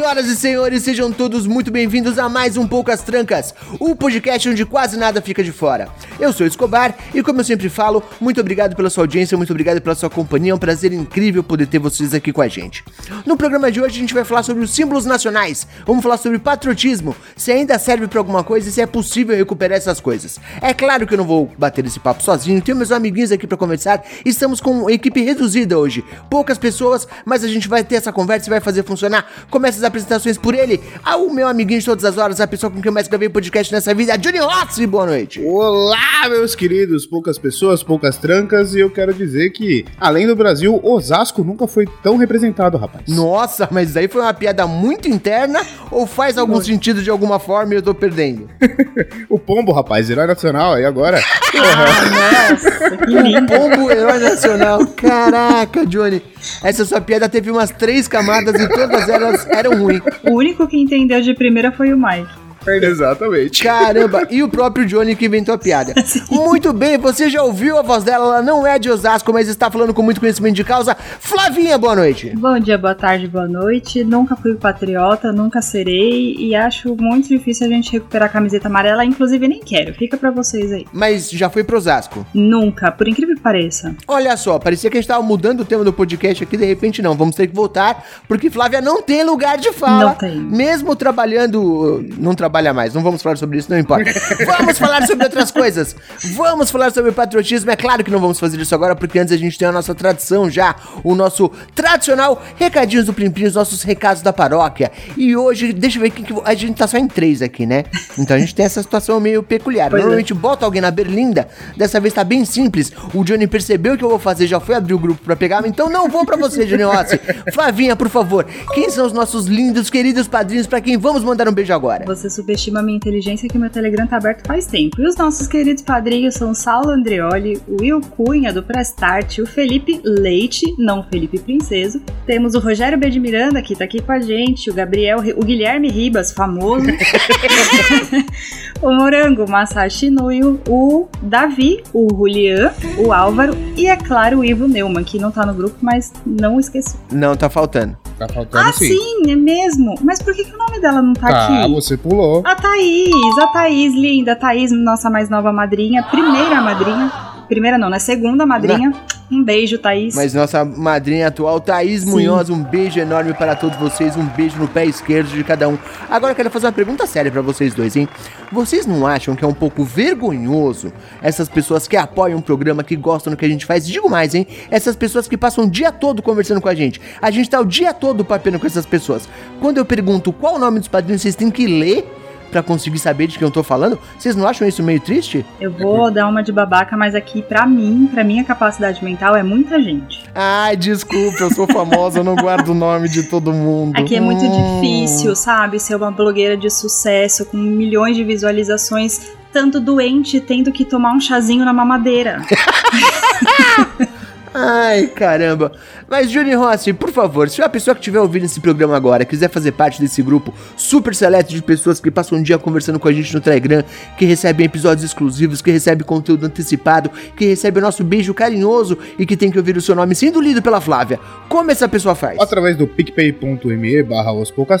[0.00, 4.64] Senhoras e senhores, sejam todos muito bem-vindos a mais um Poucas Trancas, o podcast onde
[4.64, 5.90] quase nada fica de fora.
[6.20, 9.80] Eu sou Escobar e, como eu sempre falo, muito obrigado pela sua audiência, muito obrigado
[9.80, 12.84] pela sua companhia, é um prazer incrível poder ter vocês aqui com a gente.
[13.24, 16.38] No programa de hoje a gente vai falar sobre os símbolos nacionais, vamos falar sobre
[16.38, 20.38] patriotismo, se ainda serve pra alguma coisa e se é possível recuperar essas coisas.
[20.60, 23.56] É claro que eu não vou bater esse papo sozinho, tenho meus amiguinhos aqui pra
[23.56, 28.12] conversar, estamos com uma equipe reduzida hoje, poucas pessoas, mas a gente vai ter essa
[28.12, 29.26] conversa e vai fazer funcionar.
[29.48, 32.76] Começa as apresentações por ele, ao meu amiguinho de todas as horas, a pessoa com
[32.76, 35.40] quem eu mais gravei podcast nessa vida, Johnny Rossi, boa noite.
[35.40, 40.80] Olá, meus queridos, poucas pessoas, poucas trancas, e eu quero dizer que, além do Brasil,
[40.82, 43.04] Osasco nunca foi tão representado, rapaz.
[43.08, 47.74] Nossa, mas aí foi uma piada muito interna ou faz algum sentido de alguma forma
[47.74, 48.48] e eu tô perdendo?
[49.28, 51.20] o Pombo, rapaz, herói nacional, e agora?
[51.54, 53.46] Nossa, que lindo.
[53.46, 54.86] Pombo herói nacional.
[54.86, 56.22] Caraca, Johnny.
[56.62, 60.02] Essa sua piada teve umas três camadas e todas elas eram ruins.
[60.24, 62.49] O único que entendeu de primeira foi o Mike.
[62.66, 63.62] Exatamente.
[63.62, 65.94] Caramba, e o próprio Johnny que inventou a piada.
[66.30, 69.70] Muito bem, você já ouviu a voz dela, ela não é de Osasco, mas está
[69.70, 70.94] falando com muito conhecimento de causa.
[70.94, 72.32] Flavinha, boa noite.
[72.36, 74.04] Bom dia, boa tarde, boa noite.
[74.04, 79.04] Nunca fui patriota, nunca serei e acho muito difícil a gente recuperar a camiseta amarela,
[79.04, 79.94] inclusive nem quero.
[79.94, 80.86] Fica pra vocês aí.
[80.92, 82.26] Mas já foi pro Osasco.
[82.34, 83.94] Nunca, por incrível que pareça.
[84.06, 87.02] Olha só, parecia que a gente tava mudando o tema do podcast aqui, de repente
[87.02, 87.14] não.
[87.14, 90.04] Vamos ter que voltar, porque Flávia não tem lugar de fala.
[90.04, 90.36] Não tem.
[90.36, 92.04] Mesmo trabalhando.
[92.18, 94.10] Não trabalha mais, não vamos falar sobre isso, não importa.
[94.44, 95.94] vamos falar sobre outras coisas.
[96.34, 97.70] Vamos falar sobre patriotismo.
[97.70, 99.94] É claro que não vamos fazer isso agora, porque antes a gente tem a nossa
[99.94, 100.74] tradição já,
[101.04, 104.90] o nosso tradicional recadinhos do Plim Plim, os nossos recados da paróquia.
[105.16, 106.34] E hoje, deixa eu ver quem que.
[106.44, 107.84] A gente tá só em três aqui, né?
[108.18, 109.88] Então a gente tem essa situação meio peculiar.
[109.88, 110.02] Pois é.
[110.02, 111.46] Normalmente bota alguém na berlinda,
[111.76, 112.92] dessa vez tá bem simples.
[113.14, 115.64] O Johnny percebeu o que eu vou fazer, já foi abrir o grupo pra pegar,
[115.66, 117.20] então não vou pra você, Johnny Rossi.
[117.52, 118.44] Flavinha, por favor,
[118.74, 122.04] quem são os nossos lindos, queridos padrinhos pra quem vamos mandar um beijo agora?
[122.06, 125.00] Você subestima a minha inteligência que meu Telegram tá aberto faz tempo.
[125.00, 129.46] E os nossos queridos padrinhos são o Saulo Andreoli, o Will Cunha do Prestart, o
[129.46, 132.00] Felipe Leite, não o Felipe Princeso.
[132.26, 133.10] Temos o Rogério B.
[133.10, 136.86] de Miranda, que tá aqui com a gente, o Gabriel, o Guilherme Ribas, famoso.
[138.82, 144.66] o Morango Masashi Nuyo, o Davi, o Julian, o Álvaro e, é claro, o Ivo
[144.66, 146.96] Neumann, que não tá no grupo, mas não esqueci.
[147.12, 147.96] Não, tá faltando.
[148.18, 148.88] Tá faltando Ah, sim.
[148.88, 149.94] sim, é mesmo.
[150.02, 151.72] Mas por que, que o nome dela não tá, Tá, aqui?
[151.72, 152.29] você pulou.
[152.44, 157.12] A Thaís, a Thaís linda, a Thaís, nossa mais nova madrinha, primeira madrinha.
[157.48, 157.98] Primeira não, né?
[157.98, 158.92] Segunda madrinha.
[159.30, 160.14] Um beijo, Thaís.
[160.14, 162.10] Mas nossa madrinha atual, Thaís Sim.
[162.10, 165.78] Munhoz, um beijo enorme para todos vocês, um beijo no pé esquerdo de cada um.
[166.08, 168.08] Agora eu quero fazer uma pergunta séria pra vocês dois, hein?
[168.50, 170.92] Vocês não acham que é um pouco vergonhoso
[171.22, 173.86] essas pessoas que apoiam o programa, que gostam do que a gente faz?
[173.86, 174.46] Digo mais, hein?
[174.68, 177.00] Essas pessoas que passam o dia todo conversando com a gente.
[177.22, 179.28] A gente tá o dia todo papendo com essas pessoas.
[179.60, 182.19] Quando eu pergunto qual o nome dos padrinhos, vocês têm que ler
[182.50, 183.98] pra conseguir saber de quem eu tô falando?
[184.18, 185.44] Vocês não acham isso meio triste?
[185.60, 189.42] Eu vou dar uma de babaca, mas aqui, pra mim, pra minha capacidade mental, é
[189.42, 190.22] muita gente.
[190.34, 193.98] Ai, desculpa, eu sou famosa, eu não guardo o nome de todo mundo.
[193.98, 194.80] Aqui é muito Hum.
[194.80, 195.78] difícil, sabe?
[195.78, 201.20] Ser uma blogueira de sucesso, com milhões de visualizações, tanto doente, tendo que tomar um
[201.20, 202.42] chazinho na mamadeira.
[204.52, 205.70] Ai, caramba.
[206.08, 209.48] Mas, Johnny Rossi, por favor, se a pessoa que estiver ouvindo esse programa agora quiser
[209.48, 213.12] fazer parte desse grupo super seleto de pessoas que passam um dia conversando com a
[213.12, 213.84] gente no Telegram,
[214.18, 219.24] que recebem episódios exclusivos, que recebem conteúdo antecipado, que recebem o nosso beijo carinhoso e
[219.24, 222.38] que tem que ouvir o seu nome sendo lido pela Flávia, como essa pessoa faz?
[222.40, 224.32] Através do picpay.me barra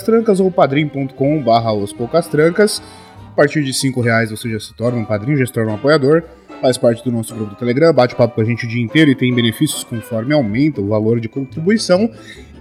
[0.04, 1.70] trancas ou padrim.com barra
[2.28, 2.82] trancas.
[3.28, 5.74] A partir de 5 reais você já se torna um padrinho, já se torna um
[5.76, 6.24] apoiador.
[6.60, 9.10] Faz parte do nosso grupo do Telegram, bate papo com a gente o dia inteiro
[9.10, 12.10] e tem benefícios conforme aumenta o valor de contribuição.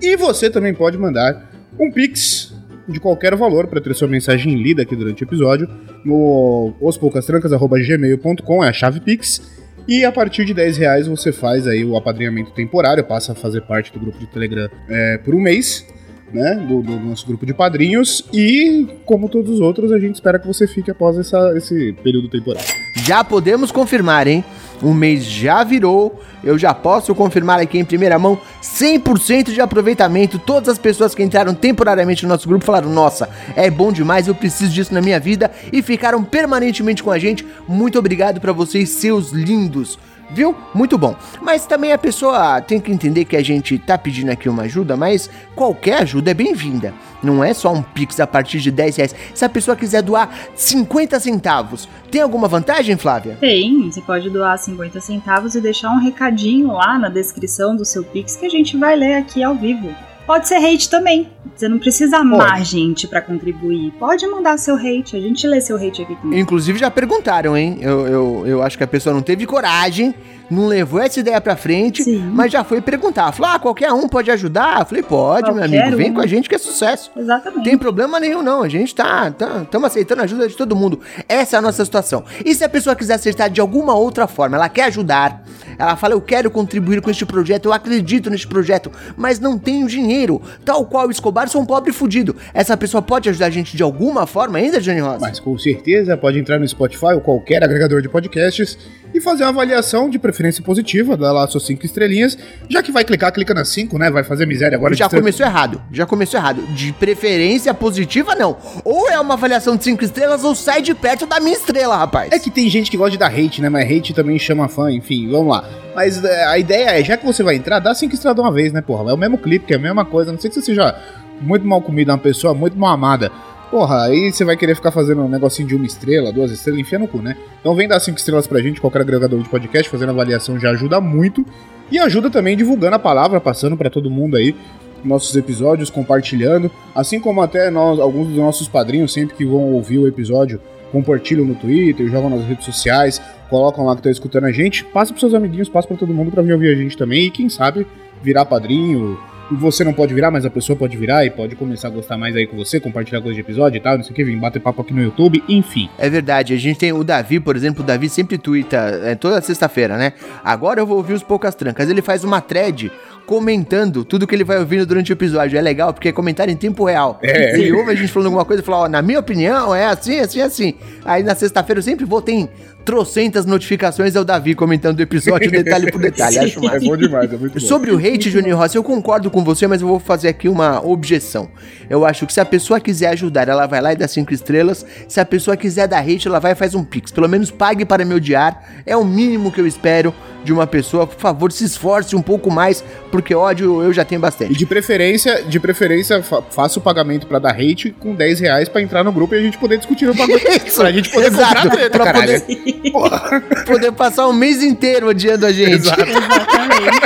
[0.02, 2.54] E você também pode mandar um Pix
[2.88, 5.70] de qualquer valor para ter sua mensagem lida aqui durante o episódio
[6.04, 9.42] no ospoucastrancas.gmail.com, é a chave Pix.
[9.88, 13.62] E a partir de 10 reais você faz aí o apadrinhamento temporário, passa a fazer
[13.62, 15.86] parte do grupo de Telegram é, por um mês.
[16.34, 18.26] Né, do, do nosso grupo de padrinhos.
[18.34, 22.30] E, como todos os outros, a gente espera que você fique após essa, esse período
[22.30, 22.68] temporário.
[23.06, 24.44] Já podemos confirmar, hein?
[24.82, 30.40] O mês já virou, eu já posso confirmar aqui em primeira mão 100% de aproveitamento.
[30.40, 34.36] Todas as pessoas que entraram temporariamente no nosso grupo falaram: "Nossa, é bom demais, eu
[34.36, 37.46] preciso disso na minha vida" e ficaram permanentemente com a gente.
[37.68, 40.00] Muito obrigado para vocês, seus lindos.
[40.32, 40.56] Viu?
[40.74, 41.16] Muito bom.
[41.42, 44.96] Mas também a pessoa tem que entender que a gente tá pedindo aqui uma ajuda,
[44.96, 46.94] mas qualquer ajuda é bem-vinda.
[47.22, 49.16] Não é só um Pix a partir de 10 reais.
[49.34, 53.38] Se a pessoa quiser doar 50 centavos, tem alguma vantagem, Flávia?
[53.40, 58.04] Tem, você pode doar 50 centavos e deixar um recadinho lá na descrição do seu
[58.04, 59.94] Pix que a gente vai ler aqui ao vivo.
[60.30, 61.28] Pode ser hate também.
[61.56, 63.92] Você não precisa amar gente para contribuir.
[63.98, 66.40] Pode mandar seu hate, a gente lê seu hate aqui também.
[66.40, 67.80] Inclusive já perguntaram, hein?
[67.82, 70.14] Eu, eu, eu acho que a pessoa não teve coragem,
[70.50, 72.30] não levou essa ideia pra frente, Sim.
[72.32, 73.32] mas já foi perguntar.
[73.32, 74.82] Falou, ah, qualquer um pode ajudar?
[74.82, 76.14] Eu falei, pode, meu Qualquer amigo, vem um.
[76.14, 77.12] com a gente que é sucesso.
[77.18, 77.64] Exatamente.
[77.64, 78.62] Tem problema nenhum, não.
[78.62, 79.34] A gente tá.
[79.64, 81.00] Estamos aceitando a ajuda de todo mundo.
[81.28, 82.24] Essa é a nossa situação.
[82.46, 85.44] E se a pessoa quiser acertar de alguma outra forma, ela quer ajudar,
[85.80, 89.88] ela fala, eu quero contribuir com este projeto, eu acredito neste projeto, mas não tenho
[89.88, 90.42] dinheiro.
[90.66, 92.36] Tal qual Escobar, sou um pobre fudido.
[92.54, 95.20] Essa pessoa pode ajudar a gente de alguma forma ainda, Johnny Rosa?
[95.22, 98.78] Mas com certeza pode entrar no Spotify ou qualquer agregador de podcasts
[99.14, 102.38] e fazer uma avaliação de preferência positiva, dar lá suas cinco estrelinhas.
[102.70, 104.10] Já que vai clicar, clica nas cinco, né?
[104.10, 104.96] Vai fazer miséria agora.
[104.96, 106.62] Já começou errado, já começou errado.
[106.74, 108.58] De preferência positiva, não.
[108.84, 112.32] Ou é uma avaliação de 5 estrelas ou sai de perto da minha estrela, rapaz.
[112.32, 113.70] É que tem gente que gosta de dar hate, né?
[113.70, 115.68] Mas hate também chama fã, enfim, vamos lá.
[115.96, 118.52] Mas é, a ideia é, já que você vai entrar, dá cinco estrelas de uma
[118.52, 119.10] vez, né, porra?
[119.10, 120.32] É o mesmo clipe, que é a mesma coisa.
[120.32, 120.96] Não sei que você seja
[121.42, 123.32] muito mal comida, uma pessoa muito mal amada.
[123.70, 126.98] Porra, aí você vai querer ficar fazendo um negocinho de uma estrela, duas estrelas, enfia
[126.98, 127.38] no cu, né?
[127.60, 131.00] Então vem dar cinco estrelas pra gente, qualquer agregador de podcast, fazendo avaliação já ajuda
[131.00, 131.46] muito.
[131.92, 134.56] E ajuda também divulgando a palavra, passando pra todo mundo aí
[135.04, 136.70] nossos episódios, compartilhando.
[136.96, 140.60] Assim como até nós, alguns dos nossos padrinhos, sempre que vão ouvir o episódio,
[140.92, 144.84] compartilham no Twitter, jogam nas redes sociais, colocam lá que estão escutando a gente.
[144.86, 147.28] Passa pros seus amiguinhos, passa pra todo mundo pra vir ouvir a gente também.
[147.28, 147.86] E quem sabe
[148.22, 149.18] virar padrinho.
[149.52, 152.36] Você não pode virar, mas a pessoa pode virar e pode começar a gostar mais
[152.36, 154.60] aí com você, compartilhar coisa de episódio e tal, não sei o que, vir bater
[154.60, 155.90] papo aqui no YouTube, enfim.
[155.98, 159.42] É verdade, a gente tem o Davi, por exemplo, o Davi sempre twitta é, toda
[159.42, 160.14] sexta-feira, né?
[160.44, 161.90] Agora eu vou ouvir os Poucas Trancas.
[161.90, 162.92] Ele faz uma thread
[163.26, 165.58] comentando tudo que ele vai ouvindo durante o episódio.
[165.58, 167.20] É legal, porque é comentário em tempo real.
[167.22, 167.58] É.
[167.60, 170.20] Ele ouve a gente falando alguma coisa e fala, ó, na minha opinião, é assim,
[170.20, 170.74] assim, assim.
[171.06, 172.50] Aí na sexta-feira eu sempre vou, tem
[172.86, 176.40] trocentas notificações, é o Davi comentando o episódio detalhe por detalhe.
[176.40, 176.80] Acho É massa.
[176.80, 177.60] bom demais, é muito bom.
[177.60, 180.84] Sobre o hate, Júnior Rossi, eu concordo com você, mas eu vou fazer aqui uma
[180.84, 181.50] objeção.
[181.88, 184.84] Eu acho que se a pessoa quiser ajudar, ela vai lá e dá cinco estrelas.
[185.08, 187.12] Se a pessoa quiser dar hate, ela vai e faz um pix.
[187.12, 188.64] Pelo menos pague para me odiar.
[188.88, 190.14] É o mínimo que eu espero
[190.44, 191.06] de uma pessoa.
[191.08, 194.54] Por favor, se esforce um pouco mais, porque ódio eu já tenho E bastante.
[194.54, 198.82] de preferência, de preferência, fa faça o pagamento pra dar hate com 10 reais pra
[198.82, 200.40] entrar no grupo e a gente poder discutir o bagulho.
[200.66, 202.42] Isso, pra gente poder exato, comprar treta, pra caralho.
[202.42, 205.72] poder, poder passar um mês inteiro odiando a gente.
[205.72, 206.02] Exato.
[206.02, 207.00] Exatamente.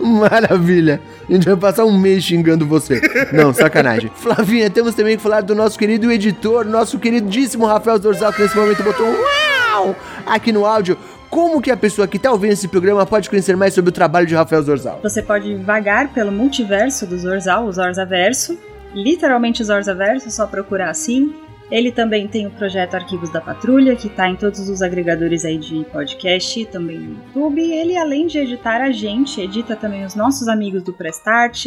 [0.00, 1.00] Maravilha.
[1.28, 3.00] A gente vai passar um mês xingando você.
[3.32, 4.10] Não, sacanagem.
[4.14, 8.82] Flavinha, temos também que falar do nosso querido editor, nosso queridíssimo Rafael que nesse momento
[8.84, 9.16] botou um
[9.74, 10.96] uau aqui no áudio.
[11.36, 14.26] Como que a pessoa que tá ouvindo esse programa pode conhecer mais sobre o trabalho
[14.26, 15.00] de Rafael Zorzal?
[15.02, 18.58] Você pode vagar pelo multiverso do Zorzal, o Zorzaverso.
[18.94, 21.34] Literalmente Zorzaverso, só procurar assim.
[21.70, 25.58] Ele também tem o projeto Arquivos da Patrulha, que tá em todos os agregadores aí
[25.58, 27.60] de podcast, também no YouTube.
[27.60, 31.66] Ele, além de editar a gente, edita também os nossos amigos do Prestart,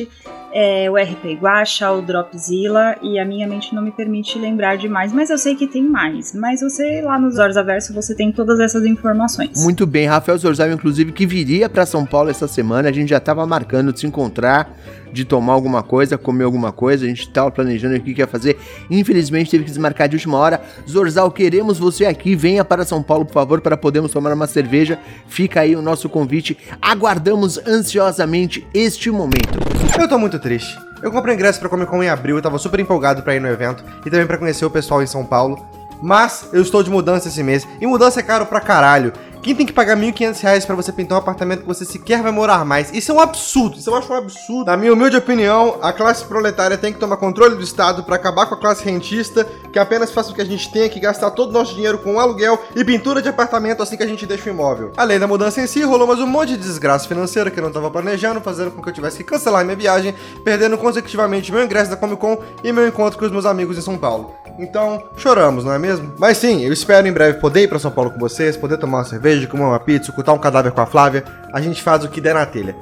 [0.53, 4.87] é, o RP Guacha, o Dropzilla, e a minha mente não me permite lembrar de
[4.87, 6.33] mais, mas eu sei que tem mais.
[6.33, 9.61] Mas você, lá no Zorzaverso, você tem todas essas informações.
[9.63, 12.89] Muito bem, Rafael Zorzal, inclusive, que viria pra São Paulo essa semana.
[12.89, 14.73] A gente já tava marcando de se encontrar,
[15.11, 17.05] de tomar alguma coisa, comer alguma coisa.
[17.05, 18.57] A gente tava planejando o que ia fazer.
[18.89, 20.61] Infelizmente, teve que de última hora.
[20.89, 22.35] Zorzal, queremos você aqui.
[22.35, 24.99] Venha para São Paulo, por favor, para podermos tomar uma cerveja.
[25.27, 26.57] Fica aí o nosso convite.
[26.81, 29.59] Aguardamos ansiosamente este momento.
[29.99, 30.77] Eu tô muito triste.
[31.01, 33.47] Eu comprei ingresso pra Comic Con em abril, eu tava super empolgado pra ir no
[33.47, 35.65] evento e também pra conhecer o pessoal em São Paulo.
[36.01, 39.13] Mas eu estou de mudança esse mês e mudança é caro pra caralho.
[39.41, 42.31] Quem tem que pagar 1.500 reais pra você pintar um apartamento que você sequer vai
[42.31, 42.91] morar mais?
[42.93, 44.65] Isso é um absurdo, isso eu acho um absurdo.
[44.65, 48.47] Na minha humilde opinião, a classe proletária tem que tomar controle do Estado pra acabar
[48.47, 51.51] com a classe rentista, que apenas faz com que a gente tenha que gastar todo
[51.51, 54.53] o nosso dinheiro com aluguel e pintura de apartamento assim que a gente deixa o
[54.53, 54.91] imóvel.
[54.97, 57.71] Além da mudança em si, rolou mais um monte de desgraça financeira que eu não
[57.71, 61.89] tava planejando, fazendo com que eu tivesse que cancelar minha viagem, perdendo consecutivamente meu ingresso
[61.89, 64.35] da Comic Con e meu encontro com os meus amigos em São Paulo.
[64.59, 66.11] Então, choramos, não é mesmo?
[66.17, 68.97] Mas sim, eu espero em breve poder ir pra São Paulo com vocês, poder tomar
[68.99, 71.23] uma cerveja, comer uma pizza, ocultar um cadáver com a Flávia.
[71.53, 72.75] A gente faz o que der na telha.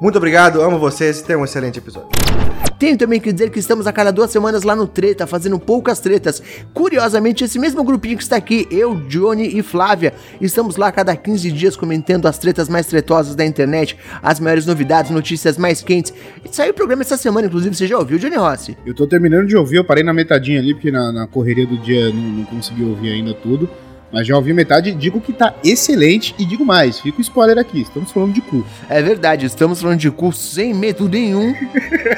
[0.00, 2.08] Muito obrigado, amo vocês e tenham um excelente episódio.
[2.76, 6.00] Tenho também que dizer que estamos a cada duas semanas lá no Treta, fazendo poucas
[6.00, 6.42] tretas.
[6.74, 11.14] Curiosamente, esse mesmo grupinho que está aqui, eu, Johnny e Flávia, estamos lá a cada
[11.14, 16.12] 15 dias comentando as tretas mais tretosas da internet, as maiores novidades, notícias mais quentes.
[16.44, 18.76] E saiu o programa essa semana, inclusive, você já ouviu, Johnny Rossi?
[18.84, 21.78] Eu tô terminando de ouvir, eu parei na metadinha ali, porque na, na correria do
[21.78, 23.70] dia não, não consegui ouvir ainda tudo.
[24.12, 27.80] Mas já ouvi metade, digo que tá excelente e digo mais, fica o spoiler aqui,
[27.80, 28.64] estamos falando de cu.
[28.88, 31.54] É verdade, estamos falando de cu sem medo nenhum.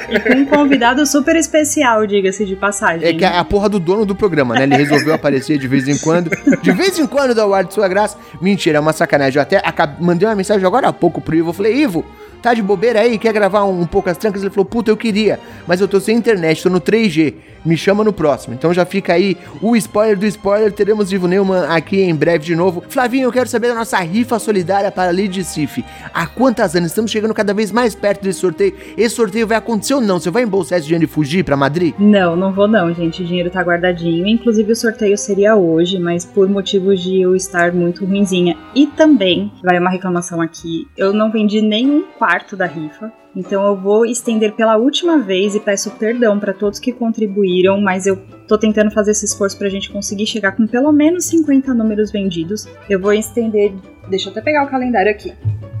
[0.09, 3.07] E com um convidado super especial, diga-se de passagem.
[3.07, 4.63] É que é a porra do dono do programa, né?
[4.63, 6.29] Ele resolveu aparecer de vez em quando.
[6.61, 8.17] De vez em quando dá o ar de sua graça.
[8.41, 9.37] Mentira, é uma sacanagem.
[9.37, 11.49] Eu até acab- mandei uma mensagem agora há pouco pro Ivo.
[11.49, 12.03] Eu falei, Ivo,
[12.41, 13.17] tá de bobeira aí?
[13.17, 14.41] Quer gravar um, um pouco as trancas?
[14.41, 15.39] Ele falou, puta, eu queria.
[15.65, 17.33] Mas eu tô sem internet, tô no 3G.
[17.65, 18.53] Me chama no próximo.
[18.53, 20.71] Então já fica aí o spoiler do spoiler.
[20.71, 22.83] Teremos Ivo Neumann aqui em breve de novo.
[22.87, 25.83] Flavinho, eu quero saber da nossa rifa solidária para a Lead Cif.
[26.13, 26.91] Há quantas anos?
[26.91, 28.75] Estamos chegando cada vez mais perto desse sorteio.
[28.97, 30.19] Esse sorteio vai acontecer ou não?
[30.19, 31.95] Você vai embolsar esse dinheiro e fugir pra Madrid?
[31.97, 33.23] Não, não vou não, gente.
[33.23, 34.27] O dinheiro tá guardadinho.
[34.27, 38.57] Inclusive o sorteio seria hoje, mas por motivos de eu estar muito ruinzinha.
[38.75, 43.11] E também, vai uma reclamação aqui, eu não vendi nem um quarto da rifa.
[43.35, 48.07] Então eu vou estender pela última vez e peço perdão para todos que contribuíram, mas
[48.07, 52.11] eu tô tentando fazer esse esforço pra gente conseguir chegar com pelo menos 50 números
[52.11, 52.67] vendidos.
[52.89, 53.73] Eu vou estender,
[54.09, 55.33] deixa eu até pegar o calendário aqui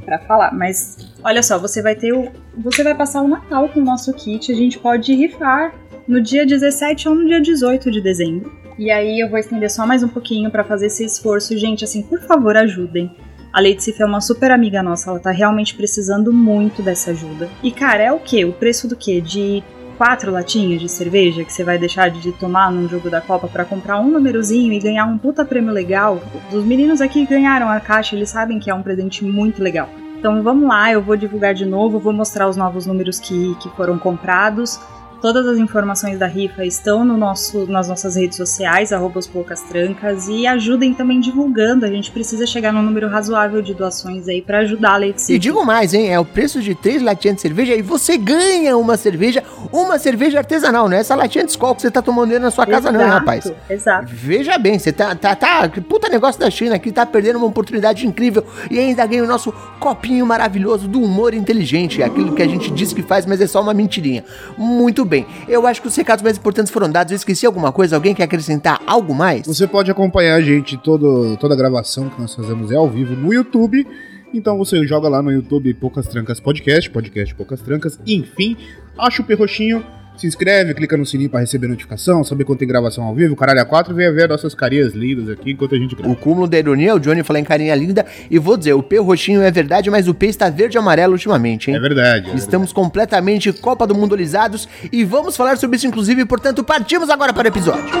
[0.03, 3.79] para falar, mas olha só, você vai ter o você vai passar o Natal com
[3.79, 5.73] o nosso kit, a gente pode rifar
[6.07, 8.51] no dia 17 ou no dia 18 de dezembro.
[8.77, 11.57] E aí eu vou estender só mais um pouquinho para fazer esse esforço.
[11.57, 13.09] Gente, assim, por favor, ajudem.
[13.55, 17.49] A Sif é uma super amiga nossa, ela tá realmente precisando muito dessa ajuda.
[17.63, 18.43] E cara, é o quê?
[18.43, 19.21] O preço do quê?
[19.21, 19.63] De
[19.97, 23.63] quatro latinhas de cerveja que você vai deixar de tomar num jogo da Copa para
[23.63, 26.21] comprar um númerozinho e ganhar um puta prêmio legal.
[26.51, 29.87] Os meninos aqui ganharam a caixa, eles sabem que é um presente muito legal.
[30.19, 33.69] Então vamos lá, eu vou divulgar de novo, vou mostrar os novos números que, que
[33.69, 34.81] foram comprados.
[35.21, 39.61] Todas as informações da rifa estão no nosso, nas nossas redes sociais, arroba os poucas
[39.61, 41.85] trancas, e ajudem também divulgando.
[41.85, 45.39] A gente precisa chegar num número razoável de doações aí para ajudar a Leite E
[45.39, 46.11] digo mais, hein?
[46.11, 50.39] É o preço de três latinhas de cerveja e você ganha uma cerveja, uma cerveja
[50.39, 52.91] artesanal, não é essa latinha de Skol que você tá tomando aí na sua casa,
[52.91, 53.53] não, Exato, rapaz?
[53.69, 54.11] Exato.
[54.13, 57.47] Veja bem, você tá, tá, tá, que puta negócio da China aqui, tá perdendo uma
[57.47, 62.47] oportunidade incrível e ainda ganha o nosso copinho maravilhoso do humor inteligente, aquilo que a
[62.47, 64.23] gente diz que faz, mas é só uma mentirinha.
[64.57, 65.14] Muito bem,
[65.47, 68.23] eu acho que os recados mais importantes foram dados, eu esqueci alguma coisa, alguém quer
[68.23, 69.45] acrescentar algo mais?
[69.45, 73.15] Você pode acompanhar a gente, todo, toda a gravação que nós fazemos é ao vivo
[73.15, 73.85] no YouTube.
[74.33, 78.57] Então você joga lá no YouTube Poucas Trancas Podcast, podcast Poucas Trancas, enfim,
[78.97, 79.85] acha o perroxinho,
[80.17, 83.61] se inscreve, clica no sininho pra receber notificação, saber quando tem gravação ao vivo, caralho
[83.61, 86.11] a quatro, venha ver nossas carinhas lindas aqui enquanto a gente grava.
[86.11, 88.97] O cúmulo da ironia, o Johnny falar em carinha linda, e vou dizer, o P
[88.99, 91.77] roxinho é verdade, mas o P está verde e amarelo ultimamente, hein?
[91.77, 92.29] É verdade.
[92.31, 97.33] é Estamos completamente Copa do Mundolizados e vamos falar sobre isso inclusive, portanto, partimos agora
[97.33, 97.95] para o episódio.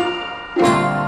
[0.55, 1.04] Muito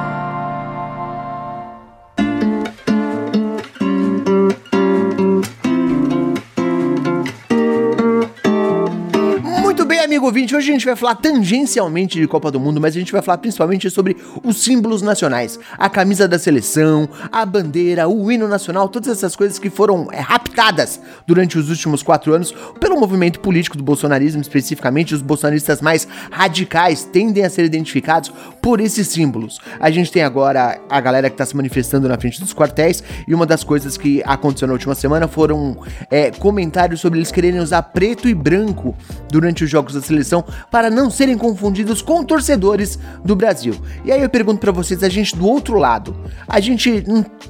[10.18, 13.12] amigo ouvinte, hoje a gente vai falar tangencialmente de Copa do Mundo, mas a gente
[13.12, 18.48] vai falar principalmente sobre os símbolos nacionais, a camisa da seleção, a bandeira, o hino
[18.48, 23.40] nacional, todas essas coisas que foram é, raptadas durante os últimos quatro anos pelo movimento
[23.40, 29.60] político do bolsonarismo, especificamente os bolsonaristas mais radicais tendem a ser identificados por esses símbolos.
[29.80, 33.36] A gente tem agora a galera que está se manifestando na frente dos quartéis e
[33.36, 35.78] uma das coisas que aconteceu na última semana foram
[36.10, 38.96] é, comentários sobre eles quererem usar preto e branco
[39.30, 43.76] durante os jogos da seleção para não serem confundidos com torcedores do Brasil.
[44.04, 46.16] E aí eu pergunto pra vocês, a gente do outro lado,
[46.48, 47.04] a gente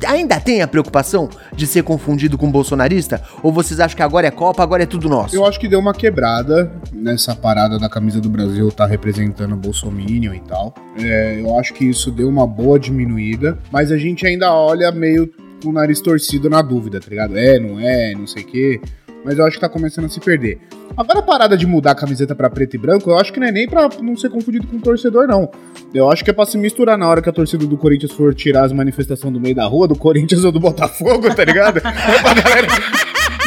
[0.05, 3.21] ainda tem a preocupação de ser confundido com bolsonarista?
[3.41, 5.35] Ou vocês acham que agora é Copa, agora é tudo nosso?
[5.35, 9.57] Eu acho que deu uma quebrada nessa parada da camisa do Brasil tá representando o
[9.57, 10.73] Bolsominion e tal.
[10.99, 15.31] É, eu acho que isso deu uma boa diminuída, mas a gente ainda olha meio
[15.61, 17.37] com o nariz torcido na dúvida, tá ligado?
[17.37, 18.81] É, não é, não sei o quê.
[19.23, 20.59] Mas eu acho que tá começando a se perder.
[20.95, 23.47] Agora a parada de mudar a camiseta pra preto e branco, eu acho que não
[23.47, 25.49] é nem pra não ser confundido com torcedor, não.
[25.93, 28.33] Eu acho que é pra se misturar na hora que a torcida do Corinthians for
[28.33, 31.77] tirar as manifestações do meio da rua, do Corinthians ou do Botafogo, tá ligado?
[31.85, 32.67] é pra galera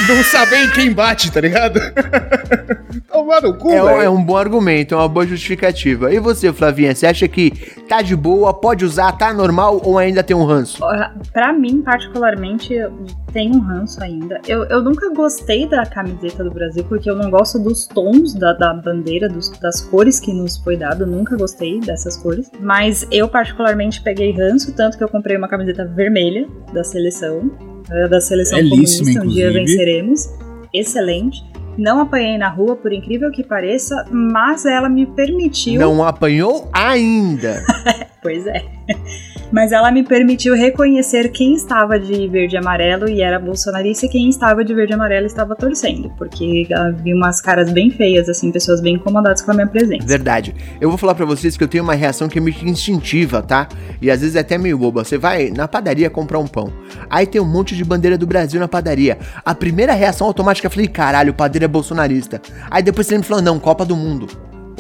[0.09, 1.81] não saber em quem bate, tá ligado?
[3.11, 6.13] Tomar no cu, É, é um bom argumento, é uma boa justificativa.
[6.13, 7.53] E você, Flavinha, você acha que
[7.91, 10.79] tá de boa, pode usar, tá normal ou ainda tem um ranço?
[11.33, 12.73] Pra mim, particularmente,
[13.33, 14.41] tenho um ranço ainda.
[14.47, 18.53] Eu, eu nunca gostei da camiseta do Brasil, porque eu não gosto dos tons da,
[18.53, 21.05] da bandeira, dos- das cores que nos foi dado.
[21.05, 22.49] Nunca gostei dessas cores.
[22.61, 27.51] Mas eu, particularmente, peguei ranço, tanto que eu comprei uma camiseta vermelha da seleção.
[27.91, 30.29] eh, Da seleção Belíssima, comunista, um dia venceremos.
[30.73, 31.45] Excelente.
[31.81, 35.81] Não apanhei na rua, por incrível que pareça, mas ela me permitiu.
[35.81, 37.65] Não apanhou ainda.
[38.23, 38.63] Pois é.
[39.51, 44.09] Mas ela me permitiu reconhecer quem estava de verde e amarelo e era bolsonarista e
[44.09, 46.11] quem estava de verde e amarelo estava torcendo.
[46.17, 46.69] Porque
[47.03, 50.07] vi umas caras bem feias, assim, pessoas bem incomodadas com a minha presença.
[50.07, 50.55] Verdade.
[50.81, 53.69] Eu vou falar pra vocês que eu tenho uma reação que é meio instintiva, tá?
[54.01, 55.03] E às vezes é até meio boba.
[55.03, 56.73] Você vai na padaria comprar um pão.
[57.09, 59.19] Aí tem um monte de bandeira do Brasil na padaria.
[59.45, 62.41] A primeira reação automática eu falei, caralho, o padeiro é bolsonarista.
[62.71, 64.29] Aí depois você me falou, não, Copa do Mundo.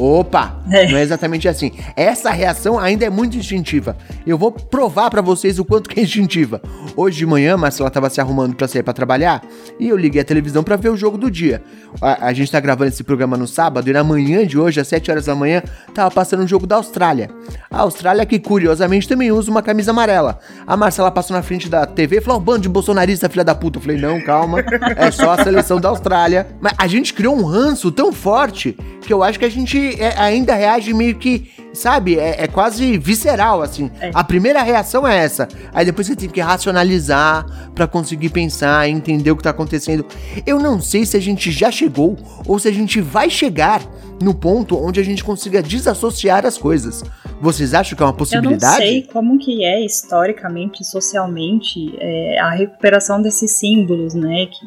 [0.00, 0.88] Opa, É.
[0.90, 1.72] não é exatamente assim.
[1.94, 3.96] Essa reação ainda é muito instintiva.
[4.26, 6.62] Eu vou provar pra vocês o quanto que é instintiva.
[6.96, 9.42] Hoje de manhã, Marcela tava se arrumando pra sair pra trabalhar
[9.78, 11.62] e eu liguei a televisão pra ver o jogo do dia.
[12.00, 14.88] A, a gente tá gravando esse programa no sábado e na manhã de hoje, às
[14.88, 15.62] 7 horas da manhã,
[15.94, 17.28] tava passando um jogo da Austrália.
[17.70, 20.38] A Austrália que curiosamente também usa uma camisa amarela.
[20.66, 23.54] A Marcela passou na frente da TV e falou: "Ó, bando de bolsonarista, filha da
[23.54, 23.78] puta".
[23.78, 24.60] Eu falei: "Não, calma.
[24.96, 26.46] É só a seleção da Austrália".
[26.60, 30.18] Mas a gente criou um ranço tão forte que eu acho que a gente é-
[30.18, 33.90] ainda reage meio que, sabe, é, é quase visceral, assim.
[34.00, 34.10] É.
[34.14, 35.48] A primeira reação é essa.
[35.72, 40.04] Aí depois você tem que racionalizar pra conseguir pensar, entender o que tá acontecendo.
[40.46, 42.16] Eu não sei se a gente já chegou
[42.46, 43.82] ou se a gente vai chegar
[44.22, 47.02] no ponto onde a gente consiga desassociar as coisas.
[47.40, 48.76] Vocês acham que é uma Eu não possibilidade?
[48.76, 54.66] sei como que é historicamente, socialmente, é, a recuperação desses símbolos, né, que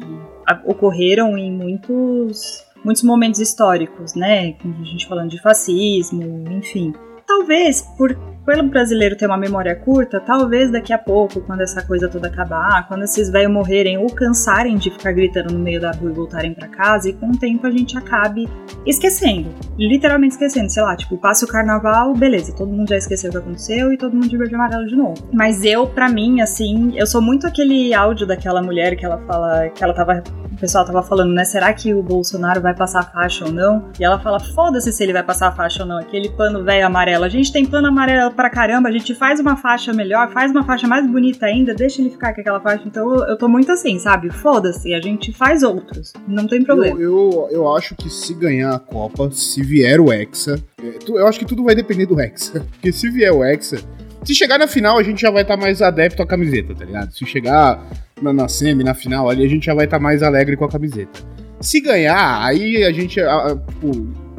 [0.66, 6.92] ocorreram em muitos, muitos momentos históricos, né, a gente falando de fascismo, enfim.
[7.26, 12.08] Talvez, por pelo brasileiro ter uma memória curta, talvez daqui a pouco, quando essa coisa
[12.08, 16.10] toda acabar, quando esses velhos morrerem ou cansarem de ficar gritando no meio da rua
[16.10, 18.48] e voltarem pra casa, e com o tempo a gente acabe
[18.86, 19.48] esquecendo,
[19.78, 23.38] literalmente esquecendo, sei lá, tipo, passa o carnaval, beleza, todo mundo já esqueceu o que
[23.38, 25.14] aconteceu e todo mundo de verde e amarelo de novo.
[25.32, 29.68] Mas eu, pra mim, assim, eu sou muito aquele áudio daquela mulher que ela fala,
[29.70, 30.22] que ela tava,
[30.52, 33.88] o pessoal tava falando, né, será que o Bolsonaro vai passar a faixa ou não?
[33.98, 36.86] E ela fala, foda-se se ele vai passar a faixa ou não, aquele pano velho
[36.86, 40.50] amarelo, a gente tem pano amarelo pra caramba, a gente faz uma faixa melhor, faz
[40.50, 43.70] uma faixa mais bonita ainda, deixa ele ficar com aquela faixa, então eu, tô muito
[43.72, 47.00] assim, sabe, foda-se, a gente faz outros, não tem problema.
[47.00, 51.26] Eu, eu, eu acho que se ganhar a Copa, se vier o Hexa, é, eu
[51.26, 52.60] acho que tudo vai depender do Hexa.
[52.72, 53.78] Porque se vier o Hexa,
[54.24, 57.12] se chegar na final, a gente já vai estar mais adepto à camiseta, tá ligado?
[57.12, 57.82] Se chegar
[58.20, 60.68] na, na semi, na final ali, a gente já vai estar mais alegre com a
[60.68, 61.20] camiseta.
[61.60, 63.56] Se ganhar, aí a gente a- a,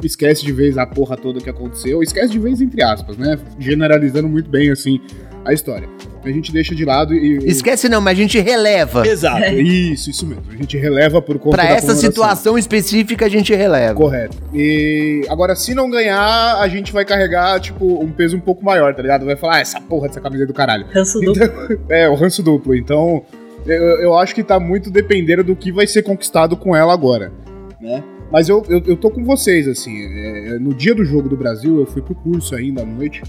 [0.02, 2.02] esquece de vez a porra toda que aconteceu.
[2.02, 3.38] Esquece de vez, entre aspas, né?
[3.58, 5.00] Generalizando muito bem, assim,
[5.44, 5.88] a história.
[6.24, 7.38] A gente deixa de lado e.
[7.48, 9.06] Esquece não, mas a gente releva.
[9.06, 10.42] Exato, isso, isso mesmo.
[10.50, 13.94] A gente releva por conta Pra da essa situação específica a gente releva.
[13.94, 14.36] Correto.
[14.52, 18.92] E agora, se não ganhar, a gente vai carregar, tipo, um peso um pouco maior,
[18.92, 19.24] tá ligado?
[19.24, 20.86] Vai falar, ah, essa porra dessa camiseta do caralho.
[20.92, 21.32] Ranço do
[21.88, 22.74] É, o ranço duplo.
[22.74, 23.24] Então,
[23.64, 27.32] eu, eu acho que tá muito dependendo do que vai ser conquistado com ela agora,
[27.80, 28.02] né?
[28.30, 29.94] Mas eu, eu, eu tô com vocês, assim.
[30.02, 33.22] é, no dia do jogo do Brasil, eu fui pro curso ainda à noite.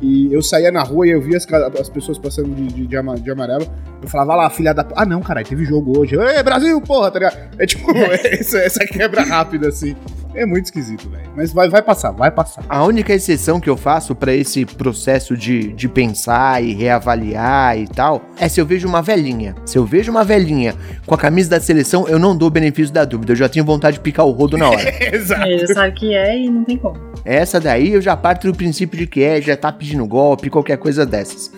[0.00, 2.96] E eu saía na rua e eu via as, as pessoas passando de, de, de
[2.96, 3.66] ama- de amarelo.
[4.00, 4.84] Eu falava, "Vai lá, filha da.
[4.84, 4.94] p-".
[4.96, 6.14] Ah, não, caralho, teve jogo hoje.
[6.16, 7.36] Ê, Brasil, porra, tá ligado?
[7.58, 9.96] É tipo, essa, essa quebra rápida, assim.
[10.38, 11.28] É muito esquisito, velho.
[11.34, 12.64] Mas vai, vai passar, vai passar.
[12.68, 17.88] A única exceção que eu faço pra esse processo de, de pensar e reavaliar e
[17.88, 19.56] tal é se eu vejo uma velhinha.
[19.66, 22.94] Se eu vejo uma velhinha com a camisa da seleção, eu não dou o benefício
[22.94, 23.32] da dúvida.
[23.32, 24.94] Eu já tenho vontade de picar o rodo na hora.
[25.12, 25.42] Exato.
[25.42, 26.96] É, já sabe que é e não tem como.
[27.24, 30.78] Essa daí eu já parto do princípio de que é, já tá pedindo golpe, qualquer
[30.78, 31.50] coisa dessas.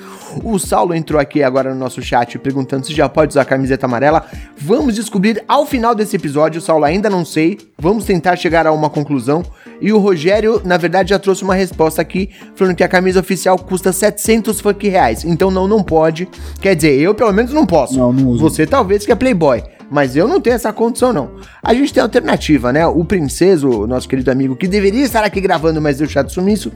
[0.42, 3.86] O Saulo entrou aqui agora no nosso chat perguntando se já pode usar a camiseta
[3.86, 4.24] amarela.
[4.56, 7.58] Vamos descobrir ao final desse episódio, Saulo ainda não sei.
[7.78, 9.42] Vamos tentar chegar a uma conclusão.
[9.80, 13.58] E o Rogério, na verdade, já trouxe uma resposta aqui, falando que a camisa oficial
[13.58, 15.24] custa 700 funk reais.
[15.24, 16.28] Então não, não pode.
[16.60, 17.98] Quer dizer, eu pelo menos não posso.
[17.98, 18.42] Não, não uso.
[18.42, 19.62] Você talvez que é playboy.
[19.90, 21.32] Mas eu não tenho essa condição, não.
[21.60, 22.86] A gente tem alternativa, né?
[22.86, 26.70] O Princeso, nosso querido amigo, que deveria estar aqui gravando, mas deu chato sumiço,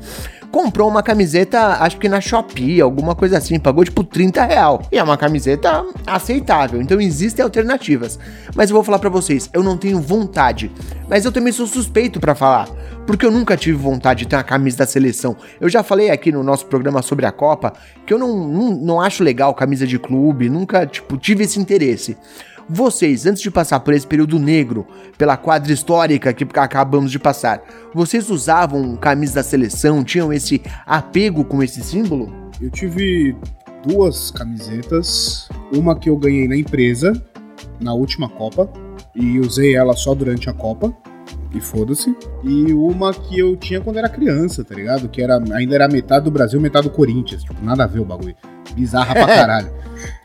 [0.54, 4.82] comprou uma camiseta, acho que na Shopee, alguma coisa assim, pagou tipo 30 real.
[4.92, 8.20] E é uma camiseta aceitável, então existem alternativas.
[8.54, 10.70] Mas eu vou falar pra vocês, eu não tenho vontade,
[11.10, 12.68] mas eu também sou suspeito pra falar,
[13.04, 15.36] porque eu nunca tive vontade de ter uma camisa da seleção.
[15.60, 17.72] Eu já falei aqui no nosso programa sobre a Copa
[18.06, 22.16] que eu não, não, não acho legal camisa de clube, nunca, tipo, tive esse interesse.
[22.68, 24.86] Vocês, antes de passar por esse período negro,
[25.18, 31.44] pela quadra histórica que acabamos de passar, vocês usavam camisa da seleção, tinham esse apego
[31.44, 32.32] com esse símbolo?
[32.60, 33.36] Eu tive
[33.86, 35.48] duas camisetas.
[35.74, 37.12] Uma que eu ganhei na empresa,
[37.80, 38.70] na última Copa.
[39.14, 40.94] E usei ela só durante a Copa.
[41.54, 42.14] E foda-se.
[42.42, 45.08] E uma que eu tinha quando era criança, tá ligado?
[45.08, 47.44] Que era, ainda era metade do Brasil, metade do Corinthians.
[47.44, 48.34] Tipo, nada a ver o bagulho.
[48.74, 49.72] Bizarra pra caralho.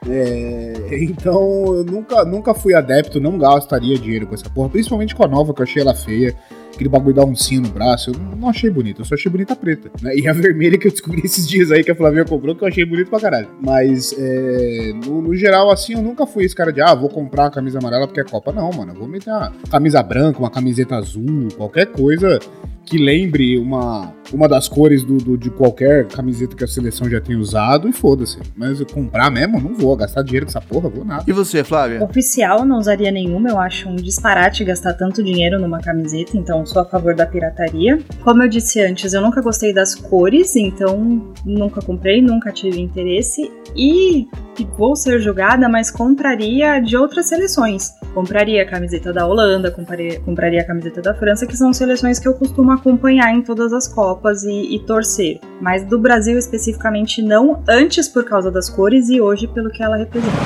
[0.08, 4.70] É, então, eu nunca, nunca fui adepto, não gastaria dinheiro com essa porra.
[4.70, 6.36] Principalmente com a nova, que eu achei ela feia
[6.80, 8.12] aquele bagulho dá um sim no braço.
[8.12, 9.92] Eu não achei bonito, eu só achei bonita a preta.
[10.02, 10.15] Né?
[10.15, 12.68] E a vermelha que eu descobri esses dias aí que a Flavinha comprou, que eu
[12.68, 13.50] achei bonito pra caralho.
[13.62, 17.48] Mas, é, no, no, geral, assim, eu nunca fui esse cara de, ah, vou comprar
[17.48, 18.54] a camisa amarela porque é Copa.
[18.54, 22.39] Não, mano, eu vou meter uma camisa branca, uma camiseta azul, qualquer coisa
[22.89, 27.21] que lembre uma, uma das cores do, do, de qualquer camiseta que a seleção já
[27.21, 28.39] tenha usado e foda-se.
[28.56, 31.23] Mas eu comprar mesmo, não vou gastar dinheiro com essa porra, vou nada.
[31.28, 32.04] E você, Flávia?
[32.04, 33.49] Oficial, não usaria nenhuma.
[33.49, 37.99] Eu acho um disparate gastar tanto dinheiro numa camiseta, então sou a favor da pirataria.
[38.23, 43.52] Como eu disse antes, eu nunca gostei das cores, então nunca comprei, nunca tive interesse.
[43.75, 44.28] E
[44.65, 47.93] vou ser julgada, mas compraria de outras seleções.
[48.13, 52.28] Compraria a camiseta da Holanda, compraria, compraria a camiseta da França, que são seleções que
[52.28, 55.39] eu costumo acompanhar em todas as Copas e, e torcer.
[55.62, 59.98] Mas do Brasil especificamente não, antes por causa das cores e hoje pelo que ela
[59.98, 60.38] representa.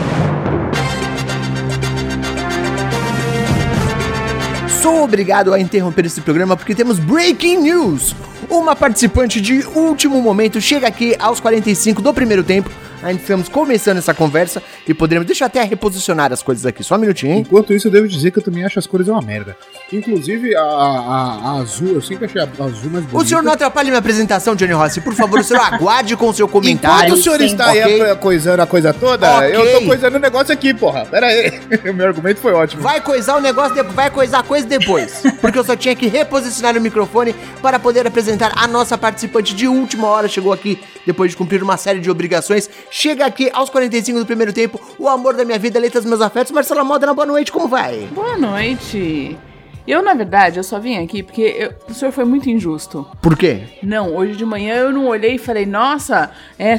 [4.82, 8.13] Sou obrigado a interromper esse programa porque temos breaking news.
[8.49, 12.69] Uma participante de último momento chega aqui aos 45 do primeiro tempo
[13.04, 15.28] Ainda estamos começando essa conversa e poderemos.
[15.28, 17.39] Deixa eu até reposicionar as coisas aqui, só um minutinho, hein?
[17.42, 19.58] Enquanto isso, eu devo dizer que eu também acho as cores uma merda.
[19.92, 23.18] Inclusive, a, a, a azul, eu sempre achei a azul mais bonita.
[23.18, 25.02] O senhor não atrapalhe minha apresentação, Johnny Rossi.
[25.02, 27.06] Por favor, o senhor aguarde com o seu comentário.
[27.08, 28.02] Enquanto o senhor está okay.
[28.02, 29.56] aí coisando a coisa toda, okay.
[29.56, 31.06] eu tô coisando o negócio aqui, porra.
[31.06, 31.60] Pera aí.
[31.89, 32.82] o meu argumento foi ótimo.
[32.82, 33.84] Vai coisar o negócio, de...
[33.94, 35.24] vai coisar a coisa depois.
[35.42, 39.68] porque eu só tinha que reposicionar o microfone para poder apresentar a nossa participante de
[39.68, 40.28] última hora.
[40.28, 42.70] Chegou aqui depois de cumprir uma série de obrigações.
[42.95, 46.51] Chega aqui aos 45 do primeiro tempo, o amor da minha vida, letras meus afetos.
[46.51, 48.08] Marcela Modena, boa noite, como vai?
[48.13, 49.36] Boa noite.
[49.88, 53.03] Eu, na verdade, eu só vim aqui porque eu, o senhor foi muito injusto.
[53.19, 53.63] Por quê?
[53.82, 56.29] Não, hoje de manhã eu não olhei e falei, nossa,
[56.60, 56.77] é,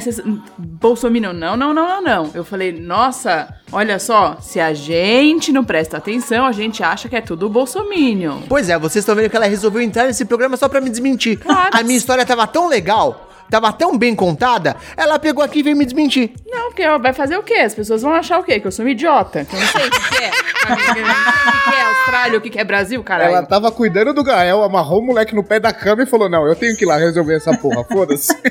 [0.57, 1.33] Bolsonaro.
[1.33, 2.31] Não, não, não, não, não.
[2.33, 7.15] Eu falei, nossa, olha só, se a gente não presta atenção, a gente acha que
[7.17, 8.41] é tudo Bolsonaro.
[8.47, 11.39] Pois é, vocês estão vendo que ela resolveu entrar nesse programa só pra me desmentir.
[11.39, 11.71] Claro.
[11.73, 15.75] A minha história tava tão legal tava tão bem contada, ela pegou aqui e veio
[15.75, 16.31] me desmentir.
[16.45, 17.55] Não, porque vai fazer o quê?
[17.55, 18.59] As pessoas vão achar o quê?
[18.59, 19.45] Que eu sou uma idiota.
[19.45, 20.29] Que eu não sei o que, que é.
[20.29, 23.31] o que, é Austrália, o que, é Brasil, caralho.
[23.31, 26.47] Ela tava cuidando do Gael, amarrou o moleque no pé da cama e falou: Não,
[26.47, 28.33] eu tenho que ir lá resolver essa porra, foda-se.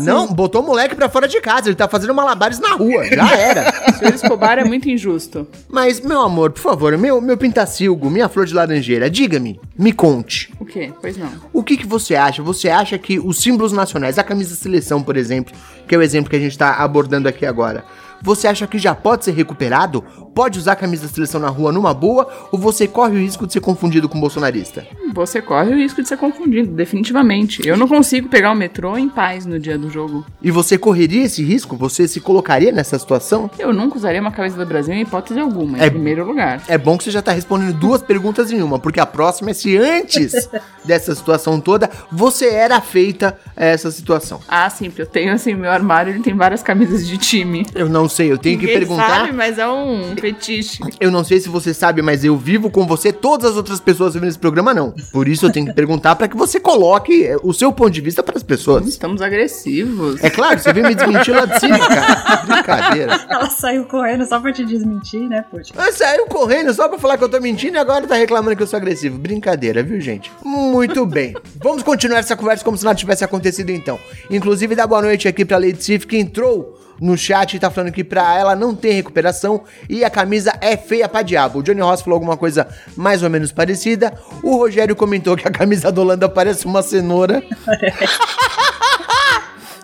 [0.00, 3.36] Não, botou o moleque pra fora de casa, ele tá fazendo malabares na rua, já
[3.36, 3.68] era.
[3.88, 5.46] O senhor Escobar é muito injusto.
[5.68, 10.52] Mas, meu amor, por favor, meu, meu pintacilgo, minha flor de laranjeira, diga-me, me conte.
[10.60, 10.92] O quê?
[11.00, 11.28] Pois não.
[11.52, 12.42] O que, que você acha?
[12.42, 15.54] Você acha que os símbolos nacionais, a camisa seleção, por exemplo,
[15.86, 17.84] que é o exemplo que a gente tá abordando aqui agora,
[18.20, 20.02] você acha que já pode ser recuperado?
[20.34, 22.28] Pode usar a camisa da seleção na rua numa boa?
[22.50, 24.84] Ou você corre o risco de ser confundido com bolsonarista?
[25.12, 27.66] Você corre o risco de ser confundido, definitivamente.
[27.66, 30.24] Eu não consigo pegar o metrô em paz no dia do jogo.
[30.42, 31.76] E você correria esse risco?
[31.76, 33.50] Você se colocaria nessa situação?
[33.58, 36.62] Eu nunca usaria uma camisa do Brasil em hipótese alguma, em é, primeiro lugar.
[36.68, 39.54] É bom que você já tá respondendo duas perguntas em uma, porque a próxima é
[39.54, 40.48] se antes
[40.84, 44.40] dessa situação toda você era feita essa situação.
[44.48, 47.66] Ah, sim, porque eu tenho assim, meu armário ele tem várias camisas de time.
[47.74, 49.08] Eu não sei, eu tenho Ninguém que perguntar.
[49.08, 50.80] sabe, mas é um fetiche.
[51.00, 54.14] Eu não sei se você sabe, mas eu vivo com você, todas as outras pessoas
[54.14, 54.94] vivendo nesse programa não.
[55.12, 58.00] Por isso eu tenho que perguntar para que você coloque é, o seu ponto de
[58.00, 58.86] vista para as pessoas.
[58.86, 60.22] Estamos agressivos.
[60.22, 62.36] É claro, você veio me desmentir lá de cima, cara.
[62.46, 63.26] Brincadeira.
[63.28, 65.72] Ela saiu correndo só pra te desmentir, né, poxa?
[65.76, 68.62] Ela saiu correndo só pra falar que eu tô mentindo e agora tá reclamando que
[68.62, 69.18] eu sou agressivo.
[69.18, 70.30] Brincadeira, viu, gente?
[70.44, 71.34] Muito bem.
[71.62, 73.98] Vamos continuar essa conversa como se nada tivesse acontecido então.
[74.30, 78.04] Inclusive, dá boa noite aqui pra Lady Sif, que entrou no chat tá falando que
[78.04, 81.60] pra ela não tem recuperação e a camisa é feia pra diabo.
[81.60, 84.12] O Johnny Ross falou alguma coisa mais ou menos parecida.
[84.42, 87.42] O Rogério comentou que a camisa da Holanda parece uma cenoura.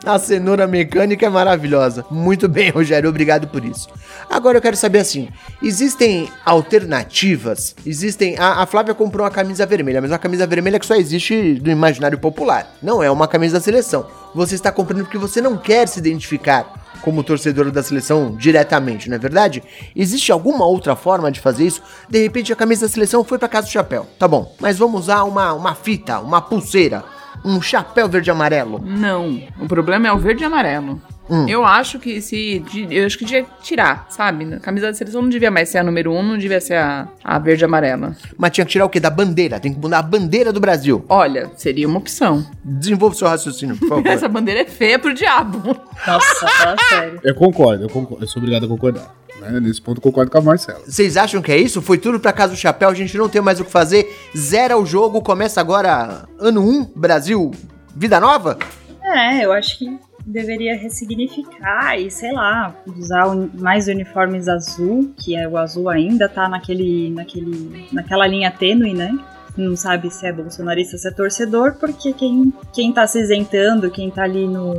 [0.07, 2.05] A cenoura mecânica é maravilhosa.
[2.11, 3.88] Muito bem, Rogério, obrigado por isso.
[4.29, 5.31] Agora eu quero saber assim:
[5.62, 7.74] existem alternativas?
[7.87, 8.37] Existem.
[8.38, 11.70] A, a, Flávia comprou uma camisa vermelha, mas uma camisa vermelha que só existe no
[11.70, 12.70] imaginário popular.
[12.83, 14.07] Não é uma camisa da seleção.
[14.35, 19.16] Você está comprando porque você não quer se identificar como torcedor da seleção diretamente, não
[19.16, 19.62] é verdade?
[19.94, 21.83] Existe alguma outra forma de fazer isso?
[22.09, 24.07] De repente a camisa da seleção foi para casa do chapéu.
[24.18, 27.04] Tá bom, mas vamos usar uma, uma fita, uma pulseira,
[27.44, 28.80] um chapéu verde e amarelo.
[28.85, 31.00] Não, o problema é o verde e amarelo.
[31.28, 31.48] Hum.
[31.48, 32.62] Eu acho que se.
[32.90, 34.54] Eu acho que devia tirar, sabe?
[34.54, 37.08] A camisa da seleção não devia mais ser a número um, não devia ser a,
[37.22, 38.14] a verde e amarela.
[38.37, 39.00] Mas tinha que tirar o quê?
[39.00, 39.58] Da bandeira.
[39.58, 41.04] Tem que mudar a bandeira do Brasil.
[41.08, 42.46] Olha, seria uma opção.
[42.62, 44.06] Desenvolva o seu raciocínio, por favor.
[44.08, 45.74] Essa bandeira é feia pro diabo.
[46.06, 47.20] Nossa, fala sério.
[47.24, 48.22] Eu concordo, eu concordo.
[48.24, 49.14] Eu sou obrigado a concordar.
[49.40, 49.60] né?
[49.60, 50.80] Nesse ponto eu concordo com a Marcela.
[50.87, 51.80] Vocês acham que é isso?
[51.80, 54.14] Foi tudo pra casa do chapéu, a gente não tem mais o que fazer.
[54.37, 57.50] Zera o jogo, começa agora ano 1, Brasil,
[57.96, 58.58] vida nova?
[59.02, 65.46] É, eu acho que deveria ressignificar e, sei lá, usar mais uniformes azul, que é
[65.46, 69.16] o azul ainda tá naquele, naquele, naquela linha tênue, né?
[69.56, 74.10] Não sabe se é bolsonarista, se é torcedor, porque quem, quem tá se isentando, quem
[74.10, 74.74] tá ali no,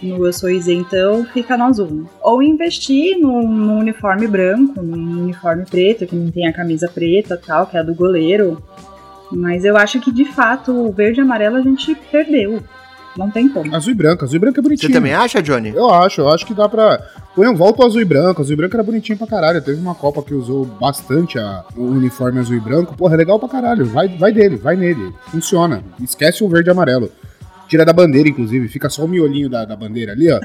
[0.00, 1.90] no eu sou isentão, fica no azul.
[1.90, 2.04] né?
[2.20, 7.36] Ou investir num, num uniforme branco, num uniforme preto, que não tem a camisa preta
[7.36, 8.62] tal, que é a do goleiro.
[9.32, 12.62] Mas eu acho que de fato o verde e amarelo a gente perdeu.
[13.16, 13.74] Não tem como.
[13.74, 14.92] Azul e branco, azul e branco é Você bonitinho.
[14.92, 15.70] também acha, Johnny?
[15.74, 16.98] Eu acho, eu acho que dá pra.
[17.34, 18.40] Põe, volta o azul e branco.
[18.42, 19.60] Azul e branco era bonitinho pra caralho.
[19.62, 22.94] Teve uma Copa que usou bastante a- o uniforme azul e branco.
[22.96, 23.84] Porra, é legal pra caralho.
[23.86, 25.12] Vai, vai dele, vai nele.
[25.26, 25.82] Funciona.
[26.02, 27.10] Esquece o verde e amarelo.
[27.72, 28.68] Tira da bandeira, inclusive.
[28.68, 30.38] Fica só o miolinho da, da bandeira ali, ó.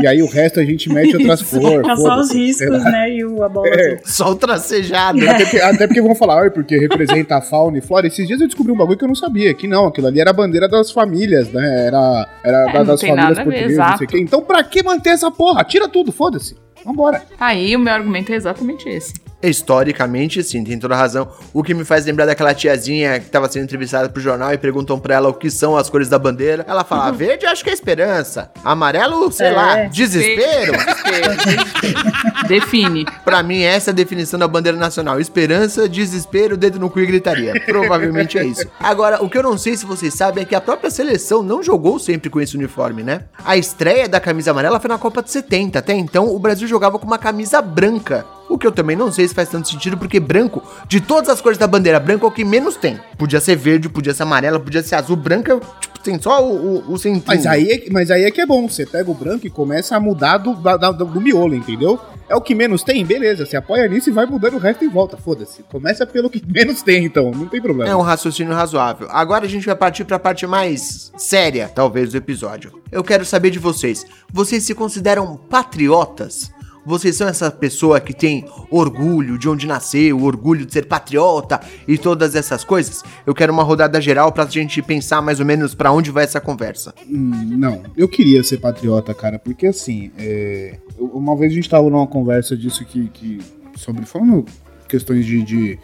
[0.00, 1.76] E aí o resto a gente mete outras cores.
[1.84, 3.10] Fica só os riscos, né?
[3.10, 4.00] E o, a bola É.
[4.02, 5.18] Só o tracejado.
[5.28, 8.06] Até porque, até porque vão falar, "Ai, porque representa a fauna e flora.
[8.06, 10.30] Esses dias eu descobri um bagulho que eu não sabia, que não, aquilo ali era
[10.30, 11.86] a bandeira das famílias, né?
[11.88, 14.18] Era, era É, da- das famílias portuguesas, não sei o quê.
[14.18, 15.62] Então pra que manter essa porra?
[15.64, 16.56] Tira tudo, foda-se.
[16.86, 17.22] Vambora.
[17.38, 19.12] Aí, o meu argumento é exatamente esse.
[19.42, 21.28] Historicamente, sim, tem toda razão.
[21.52, 24.98] O que me faz lembrar daquela tiazinha que tava sendo entrevistada pro jornal e perguntam
[24.98, 26.64] pra ela o que são as cores da bandeira.
[26.68, 28.50] Ela fala: "Ah, verde acho que é esperança.
[28.64, 29.50] Amarelo, sei É.
[29.50, 30.72] lá, desespero.
[32.48, 33.04] Define.
[33.24, 37.06] Pra mim, essa é a definição da bandeira nacional: esperança, desespero, dedo no cu e
[37.06, 37.60] gritaria.
[37.66, 38.66] Provavelmente é isso.
[38.78, 41.62] Agora, o que eu não sei se vocês sabem é que a própria seleção não
[41.62, 43.22] jogou sempre com esse uniforme, né?
[43.44, 45.78] A estreia da camisa amarela foi na Copa de 70.
[45.78, 48.24] Até então, o Brasil jogava com uma camisa branca.
[48.52, 51.40] O que eu também não sei se faz tanto sentido, porque branco, de todas as
[51.40, 52.98] cores da bandeira, branco é o que menos tem.
[53.16, 56.92] Podia ser verde, podia ser amarela, podia ser azul, branca, tipo, tem só o, o,
[56.92, 57.24] o centrinho.
[57.26, 58.68] Mas aí, é, mas aí é que é bom.
[58.68, 61.98] Você pega o branco e começa a mudar do, da- da- do miolo, entendeu?
[62.28, 63.44] É o que menos tem, beleza.
[63.46, 65.16] Você apoia nisso e vai mudando o resto em volta.
[65.16, 65.62] Foda-se.
[65.64, 67.30] Começa pelo que menos tem, então.
[67.30, 67.90] Não tem problema.
[67.90, 69.06] É um raciocínio razoável.
[69.10, 72.80] Agora a gente vai partir pra parte mais séria, talvez, do episódio.
[72.90, 74.04] Eu quero saber de vocês.
[74.32, 76.50] Vocês se consideram patriotas?
[76.84, 81.96] Vocês são essa pessoa que tem orgulho de onde nasceu, orgulho de ser patriota e
[81.96, 83.04] todas essas coisas?
[83.24, 86.40] Eu quero uma rodada geral pra gente pensar mais ou menos pra onde vai essa
[86.40, 86.92] conversa.
[87.08, 91.88] Hum, não, eu queria ser patriota, cara, porque assim, é, uma vez a gente tava
[91.88, 93.38] numa conversa disso que, que
[93.76, 94.44] sobre falando
[94.88, 95.78] questões de, de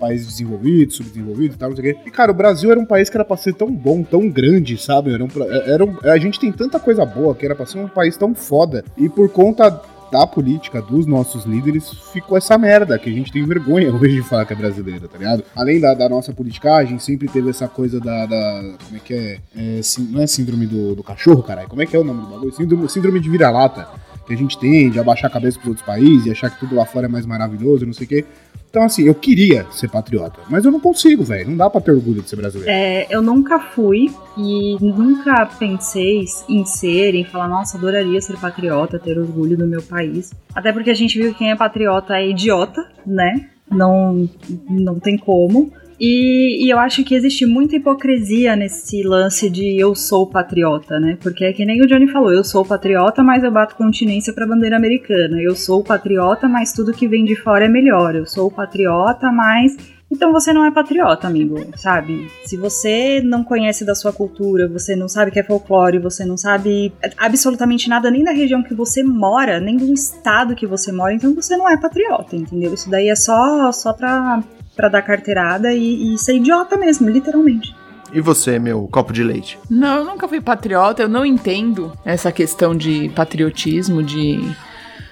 [0.00, 2.00] países desenvolvidos, subdesenvolvidos e tal, não sei o quê.
[2.06, 4.76] E cara, o Brasil era um país que era pra ser tão bom, tão grande,
[4.76, 5.14] sabe?
[5.14, 7.78] Era um, pra- era um- a gente tem tanta coisa boa que era pra ser
[7.78, 8.84] um país tão foda.
[8.96, 9.70] E por conta
[10.10, 14.22] da política dos nossos líderes, ficou essa merda, que a gente tem vergonha hoje de
[14.22, 15.44] falar que é brasileira, tá ligado?
[15.54, 18.26] Além da, da nossa politicagem, sempre teve essa coisa da.
[18.26, 19.38] da- como é que é?
[19.56, 21.68] É, sim- não é síndrome do, do cachorro, caralho.
[21.68, 22.52] Como é que é o nome do bagulho?
[22.52, 23.88] Síndrome, síndrome de vira-lata.
[24.30, 26.76] Que a gente tem de abaixar a cabeça pros outros países e achar que tudo
[26.76, 28.24] lá fora é mais maravilhoso, não sei o quê.
[28.70, 31.50] Então, assim, eu queria ser patriota, mas eu não consigo, velho.
[31.50, 32.70] Não dá pra ter orgulho de ser brasileiro.
[32.70, 39.00] É, eu nunca fui e nunca pensei em ser, em falar, nossa, adoraria ser patriota,
[39.00, 40.32] ter orgulho do meu país.
[40.54, 43.48] Até porque a gente viu que quem é patriota é idiota, né?
[43.68, 44.30] Não,
[44.68, 45.72] não tem como.
[46.00, 51.18] E, e eu acho que existe muita hipocrisia nesse lance de eu sou patriota, né?
[51.20, 54.46] Porque é que nem o Johnny falou, eu sou patriota, mas eu bato continência pra
[54.46, 55.42] bandeira americana.
[55.42, 58.14] Eu sou patriota, mas tudo que vem de fora é melhor.
[58.14, 59.76] Eu sou patriota, mas
[60.10, 62.28] então você não é patriota, amigo, sabe?
[62.44, 66.36] Se você não conhece da sua cultura, você não sabe que é folclore, você não
[66.36, 71.12] sabe absolutamente nada nem da região que você mora, nem do estado que você mora,
[71.12, 72.74] então você não é patriota, entendeu?
[72.74, 74.42] Isso daí é só, só pra,
[74.80, 77.76] pra dar carteirada e, e ser idiota mesmo, literalmente.
[78.10, 79.58] E você, meu copo de leite?
[79.68, 84.40] Não, eu nunca fui patriota, eu não entendo essa questão de patriotismo, de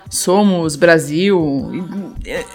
[0.08, 1.70] somos Brasil.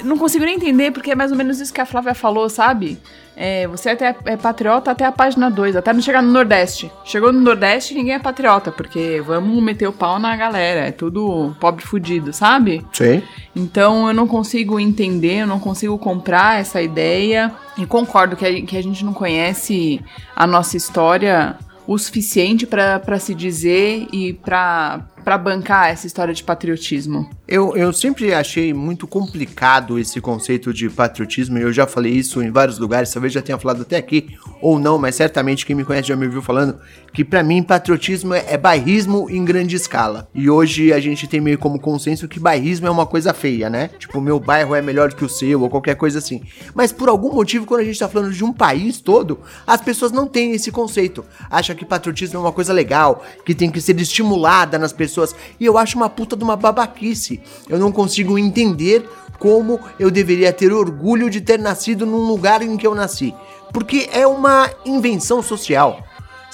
[0.03, 2.97] Não consigo nem entender, porque é mais ou menos isso que a Flávia falou, sabe?
[3.35, 6.91] É, você até é patriota até a página 2, até não chegar no Nordeste.
[7.03, 11.55] Chegou no Nordeste, ninguém é patriota, porque vamos meter o pau na galera, é tudo
[11.59, 12.85] pobre fudido, sabe?
[12.91, 13.23] Sei.
[13.55, 17.51] Então eu não consigo entender, eu não consigo comprar essa ideia.
[17.75, 19.99] E concordo que a, que a gente não conhece
[20.35, 26.43] a nossa história o suficiente pra se dizer e pra pra bancar essa história de
[26.43, 27.29] patriotismo?
[27.47, 32.41] Eu, eu sempre achei muito complicado esse conceito de patriotismo, e eu já falei isso
[32.41, 35.85] em vários lugares, talvez já tenha falado até aqui, ou não, mas certamente quem me
[35.85, 36.77] conhece já me ouviu falando,
[37.13, 40.27] que pra mim patriotismo é, bairrismo em grande escala.
[40.33, 43.89] E hoje a gente tem meio como consenso que bairrismo é uma coisa feia, né?
[43.99, 46.41] Tipo, meu bairro é melhor que o seu, ou qualquer coisa assim.
[46.73, 50.11] Mas por algum motivo, quando a gente tá falando de um país todo, as pessoas
[50.11, 51.23] não têm esse conceito.
[51.49, 55.12] Acham que patriotismo é uma coisa legal, que tem que ser estimulada nas pessoas.
[55.59, 57.41] E eu acho uma puta de uma babaquice.
[57.69, 59.07] Eu não consigo entender
[59.39, 63.33] como eu deveria ter orgulho de ter nascido num lugar em que eu nasci.
[63.71, 66.01] Porque é uma invenção social.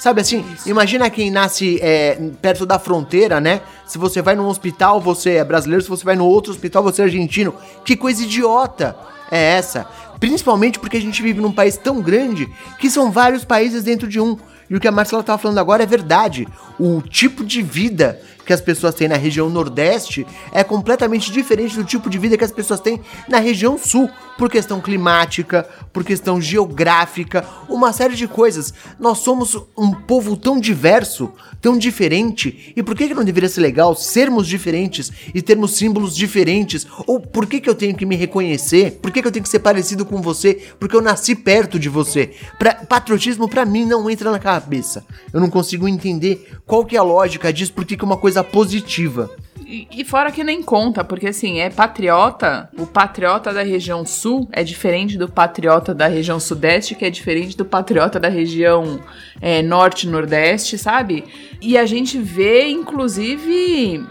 [0.00, 3.60] Sabe assim, imagina quem nasce é, perto da fronteira, né?
[3.86, 7.02] Se você vai num hospital, você é brasileiro, se você vai no outro hospital, você
[7.02, 7.54] é argentino.
[7.84, 8.96] Que coisa idiota
[9.30, 9.86] é essa?
[10.18, 14.18] Principalmente porque a gente vive num país tão grande que são vários países dentro de
[14.18, 14.38] um.
[14.70, 16.48] E o que a Marcela estava falando agora é verdade.
[16.78, 21.84] O tipo de vida que as pessoas têm na região Nordeste é completamente diferente do
[21.84, 26.40] tipo de vida que as pessoas têm na região Sul, por questão climática, por questão
[26.40, 28.72] geográfica, uma série de coisas.
[28.98, 33.60] Nós somos um povo tão diverso, tão diferente, e por que, que não deveria ser
[33.60, 36.86] legal sermos diferentes e termos símbolos diferentes?
[37.06, 38.98] Ou por que, que eu tenho que me reconhecer?
[39.02, 40.54] Por que, que eu tenho que ser parecido com você?
[40.78, 42.30] Porque eu nasci perto de você.
[42.58, 45.04] Pra, patriotismo para mim não entra na cabeça.
[45.32, 48.16] Eu não consigo entender qual que é a lógica disso, por que, que é uma
[48.16, 49.30] coisa positiva.
[49.70, 54.48] E, e fora que nem conta, porque assim, é patriota, o patriota da região sul
[54.50, 58.98] é diferente do patriota da região sudeste, que é diferente do patriota da região
[59.40, 61.24] é, norte nordeste, sabe?
[61.60, 64.04] E a gente vê, inclusive,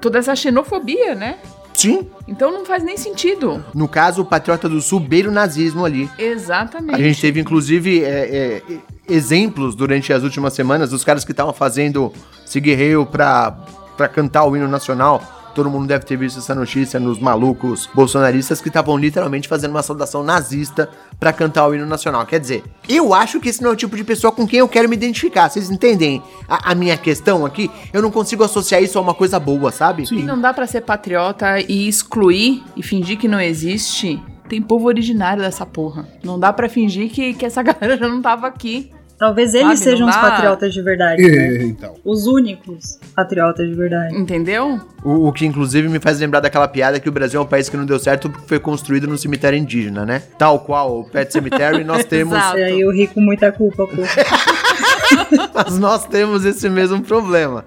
[0.00, 1.38] toda essa xenofobia, né?
[1.74, 3.64] Sim, Então não faz nem sentido.
[3.74, 6.08] no caso, o patriota do sul beira o nazismo ali.
[6.18, 6.94] Exatamente.
[6.94, 11.52] A gente teve, inclusive, é, é, exemplos durante as últimas semanas dos caras que estavam
[11.54, 12.12] fazendo
[12.46, 13.56] esse guerreiro pra,
[14.00, 15.22] pra cantar o hino nacional.
[15.54, 19.82] Todo mundo deve ter visto essa notícia nos malucos bolsonaristas que estavam literalmente fazendo uma
[19.82, 22.24] saudação nazista pra cantar o hino nacional.
[22.24, 24.68] Quer dizer, eu acho que esse não é o tipo de pessoa com quem eu
[24.68, 25.50] quero me identificar.
[25.50, 27.70] Vocês entendem a, a minha questão aqui?
[27.92, 30.04] Eu não consigo associar isso a uma coisa boa, sabe?
[30.10, 34.18] E não dá pra ser patriota e excluir e fingir que não existe.
[34.48, 36.08] Tem povo originário dessa porra.
[36.24, 38.90] Não dá pra fingir que, que essa galera já não tava aqui.
[39.20, 41.62] Talvez eles Sabe, sejam os patriotas de verdade, né?
[41.64, 41.94] Então.
[42.02, 44.16] Os únicos patriotas de verdade.
[44.16, 44.80] Entendeu?
[45.04, 47.68] O, o que inclusive me faz lembrar daquela piada que o Brasil é um país
[47.68, 50.22] que não deu certo porque foi construído num cemitério indígena, né?
[50.38, 52.32] Tal qual o Pet Cemetery, nós temos.
[52.32, 52.56] Exato.
[52.56, 54.00] E aí eu ri com muita culpa, pô.
[55.54, 57.62] Mas nós temos esse mesmo problema.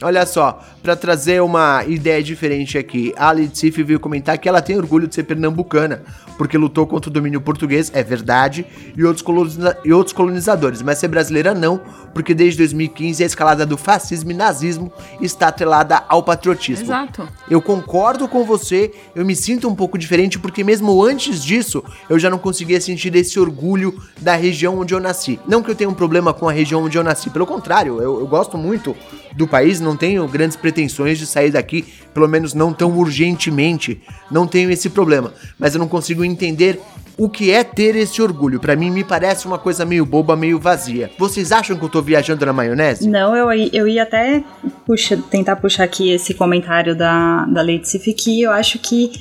[0.00, 4.76] Olha só, pra trazer uma ideia diferente aqui, a Litsif veio comentar que ela tem
[4.76, 6.02] orgulho de ser pernambucana,
[6.36, 10.98] porque lutou contra o domínio português, é verdade, e outros, coloniza- e outros colonizadores, mas
[10.98, 11.80] ser brasileira não,
[12.12, 16.86] porque desde 2015 a escalada do fascismo e nazismo está atrelada ao patriotismo.
[16.86, 17.28] Exato.
[17.48, 22.18] Eu concordo com você, eu me sinto um pouco diferente porque mesmo antes disso eu
[22.18, 25.38] já não conseguia sentir esse orgulho da região onde eu nasci.
[25.46, 28.18] Não que eu tenha um problema com a região onde eu nasci, pelo contrário, eu,
[28.20, 28.96] eu gosto muito
[29.34, 34.46] do país, não tenho grandes pretensões de sair daqui, pelo menos não tão urgentemente, não
[34.46, 36.80] tenho esse problema, mas eu não consigo entender
[37.16, 38.58] o que é ter esse orgulho.
[38.58, 41.10] Pra mim me parece uma coisa meio boba, meio vazia.
[41.18, 43.08] Vocês acham que eu tô viajando na maionese?
[43.08, 44.42] Não, eu, eu ia até
[44.86, 49.12] puxa, tentar puxar aqui esse comentário da, da Sif, que eu acho que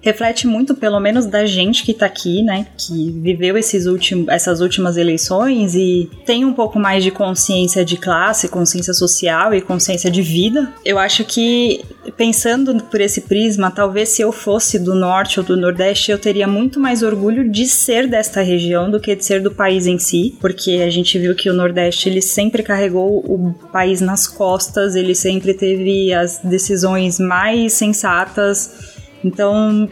[0.00, 4.60] reflete muito, pelo menos da gente que tá aqui, né, que viveu esses últimos, essas
[4.60, 10.10] últimas eleições e tem um pouco mais de consciência de classe, consciência social e consciência
[10.10, 10.72] de vida.
[10.84, 11.84] Eu acho que,
[12.16, 16.46] pensando por esse prisma, talvez se eu fosse do norte ou do nordeste, eu teria
[16.46, 20.36] muito mais orgulho de ser desta região do que de ser do país em si,
[20.40, 25.14] porque a gente viu que o nordeste ele sempre carregou o país nas costas, ele
[25.14, 28.97] sempre teve as decisões mais sensatas.
[29.24, 29.88] Então,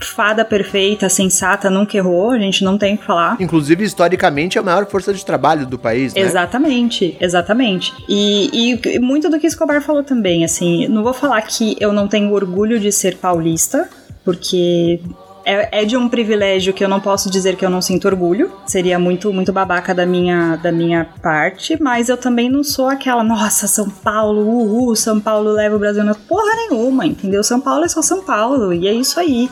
[0.00, 3.36] fada perfeita, sensata, nunca errou, a gente não tem o que falar.
[3.40, 6.20] Inclusive, historicamente, é a maior força de trabalho do país, né?
[6.20, 7.92] Exatamente, exatamente.
[8.08, 12.08] E, e muito do que Escobar falou também, assim, não vou falar que eu não
[12.08, 13.88] tenho orgulho de ser paulista,
[14.24, 15.00] porque
[15.44, 18.50] é, é de um privilégio que eu não posso dizer que eu não sinto orgulho.
[18.66, 23.22] Seria muito, muito babaca da minha, da minha parte, mas eu também não sou aquela,
[23.22, 27.42] nossa, São Paulo, uhul, São Paulo leva o Brasil na porra nenhuma, entendeu?
[27.44, 29.50] São Paulo é só São Paulo, e é isso aí.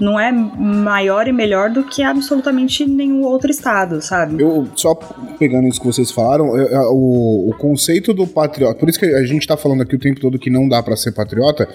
[0.00, 4.40] Não é maior e melhor do que absolutamente nenhum outro estado, sabe?
[4.40, 8.88] Eu, só pegando isso que vocês falaram, é, é, o, o conceito do patriota, por
[8.88, 11.10] isso que a gente tá falando aqui o tempo todo que não dá pra ser
[11.10, 11.68] patriota,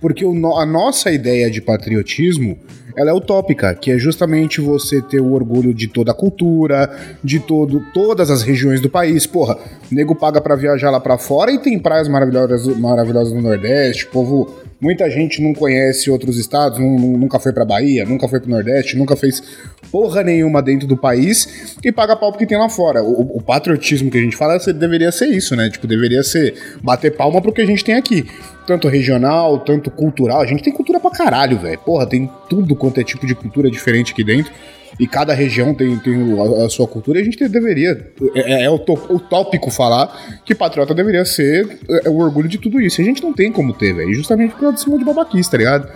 [0.00, 2.56] porque o a nossa ideia de patriotismo
[2.96, 6.90] ela é utópica, que é justamente você ter o orgulho de toda a cultura,
[7.22, 9.26] de todo, todas as regiões do país.
[9.26, 9.58] Porra,
[9.90, 14.66] nego paga pra viajar lá pra fora e tem praias maravilhosas, maravilhosas no Nordeste, povo
[14.78, 19.16] Muita gente não conhece outros estados, nunca foi pra Bahia, nunca foi pro Nordeste, nunca
[19.16, 19.42] fez
[19.90, 23.02] porra nenhuma dentro do país e paga pau porque tem lá fora.
[23.02, 25.70] O, o patriotismo que a gente fala deveria ser isso, né?
[25.70, 28.26] Tipo, deveria ser bater palma pro que a gente tem aqui.
[28.66, 30.40] Tanto regional, tanto cultural.
[30.40, 31.78] A gente tem cultura pra caralho, velho.
[31.78, 34.52] Porra, tem tudo quanto é tipo de cultura diferente aqui dentro.
[34.98, 38.10] E cada região tem, tem a, a sua cultura, e a gente te- deveria.
[38.34, 43.00] É, é utó- utópico falar que patriota deveria ser é, o orgulho de tudo isso.
[43.00, 44.12] E a gente não tem como ter, velho.
[44.14, 45.88] Justamente por causa desse mundo de babaquice, tá ligado?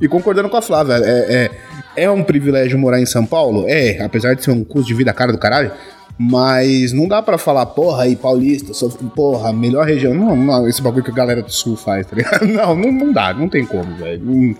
[0.00, 1.50] E concordando com a Flávia, é,
[1.96, 3.64] é, é um privilégio morar em São Paulo?
[3.68, 5.72] É, apesar de ser um custo de vida cara do caralho.
[6.18, 10.14] Mas não dá pra falar, porra, aí paulista, sou, porra, melhor região.
[10.14, 12.46] Não, não, esse bagulho que a galera do sul faz, tá ligado?
[12.46, 14.22] Não, não, não dá, não tem como, velho.
[14.24, 14.56] Não,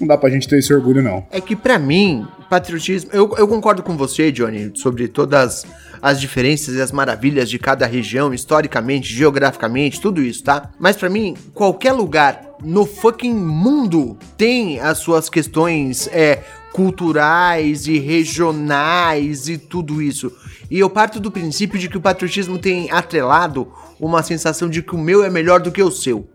[0.00, 1.26] não dá pra gente ter esse orgulho, não.
[1.30, 3.10] É que pra mim, patriotismo.
[3.12, 5.64] Eu, eu concordo com você, Johnny, sobre todas
[6.00, 10.70] as diferenças e as maravilhas de cada região, historicamente, geograficamente, tudo isso, tá?
[10.78, 16.42] Mas pra mim, qualquer lugar no fucking mundo tem as suas questões é,
[16.72, 20.32] culturais e regionais e tudo isso.
[20.70, 23.70] E eu parto do princípio de que o patriotismo tem atrelado
[24.00, 26.28] uma sensação de que o meu é melhor do que o seu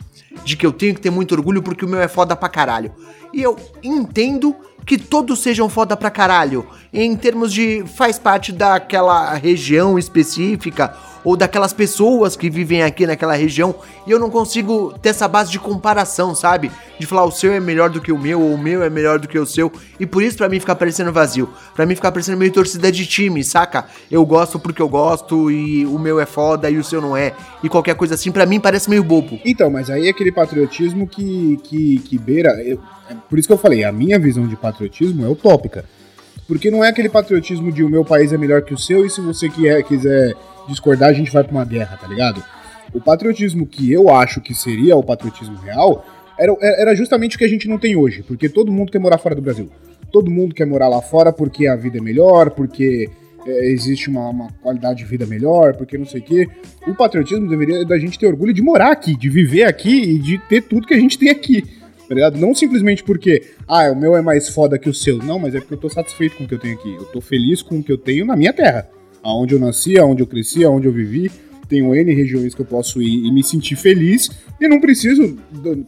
[0.44, 2.92] de que eu tenho que ter muito orgulho porque o meu é foda pra caralho.
[3.38, 9.32] E eu entendo que todos sejam foda pra caralho, em termos de faz parte daquela
[9.36, 13.76] região específica ou daquelas pessoas que vivem aqui naquela região,
[14.08, 16.72] e eu não consigo ter essa base de comparação, sabe?
[16.98, 19.20] De falar o seu é melhor do que o meu ou o meu é melhor
[19.20, 19.70] do que o seu,
[20.00, 21.50] e por isso pra mim fica parecendo vazio.
[21.76, 23.86] Pra mim fica parecendo meio torcida de time, saca?
[24.10, 27.34] Eu gosto porque eu gosto e o meu é foda e o seu não é.
[27.62, 29.38] E qualquer coisa assim pra mim parece meio bobo.
[29.46, 32.52] Então, mas aí é aquele patriotismo que, que, que beira.
[32.64, 32.80] eu-
[33.30, 35.86] por isso que eu falei, a minha visão de patriotismo é utópica.
[36.48, 39.10] Porque não é aquele patriotismo de o meu país é melhor que o seu e
[39.10, 40.34] se você quer, quiser
[40.68, 42.44] discordar, a gente vai pra uma guerra, tá ligado?
[42.94, 46.06] O patriotismo que eu acho que seria o patriotismo real
[46.40, 48.24] era, era justamente o que a gente não tem hoje.
[48.24, 49.70] Porque todo mundo quer morar fora do Brasil.
[50.12, 53.10] Todo mundo quer morar lá fora porque a vida é melhor, porque
[53.46, 56.48] é, existe uma, uma qualidade de vida melhor, porque não sei o quê.
[56.88, 60.38] O patriotismo deveria da gente ter orgulho de morar aqui, de viver aqui e de
[60.38, 61.64] ter tudo que a gente tem aqui.
[62.08, 62.38] Tá ligado?
[62.38, 65.18] Não simplesmente porque, ah, o meu é mais foda que o seu.
[65.18, 66.96] Não, mas é porque eu tô satisfeito com o que eu tenho aqui.
[66.96, 68.90] Eu tô feliz com o que eu tenho na minha terra.
[69.22, 71.30] Aonde eu nasci, aonde eu cresci, aonde eu vivi.
[71.68, 74.30] Tenho N regiões que eu posso ir e me sentir feliz.
[74.60, 75.38] E não preciso.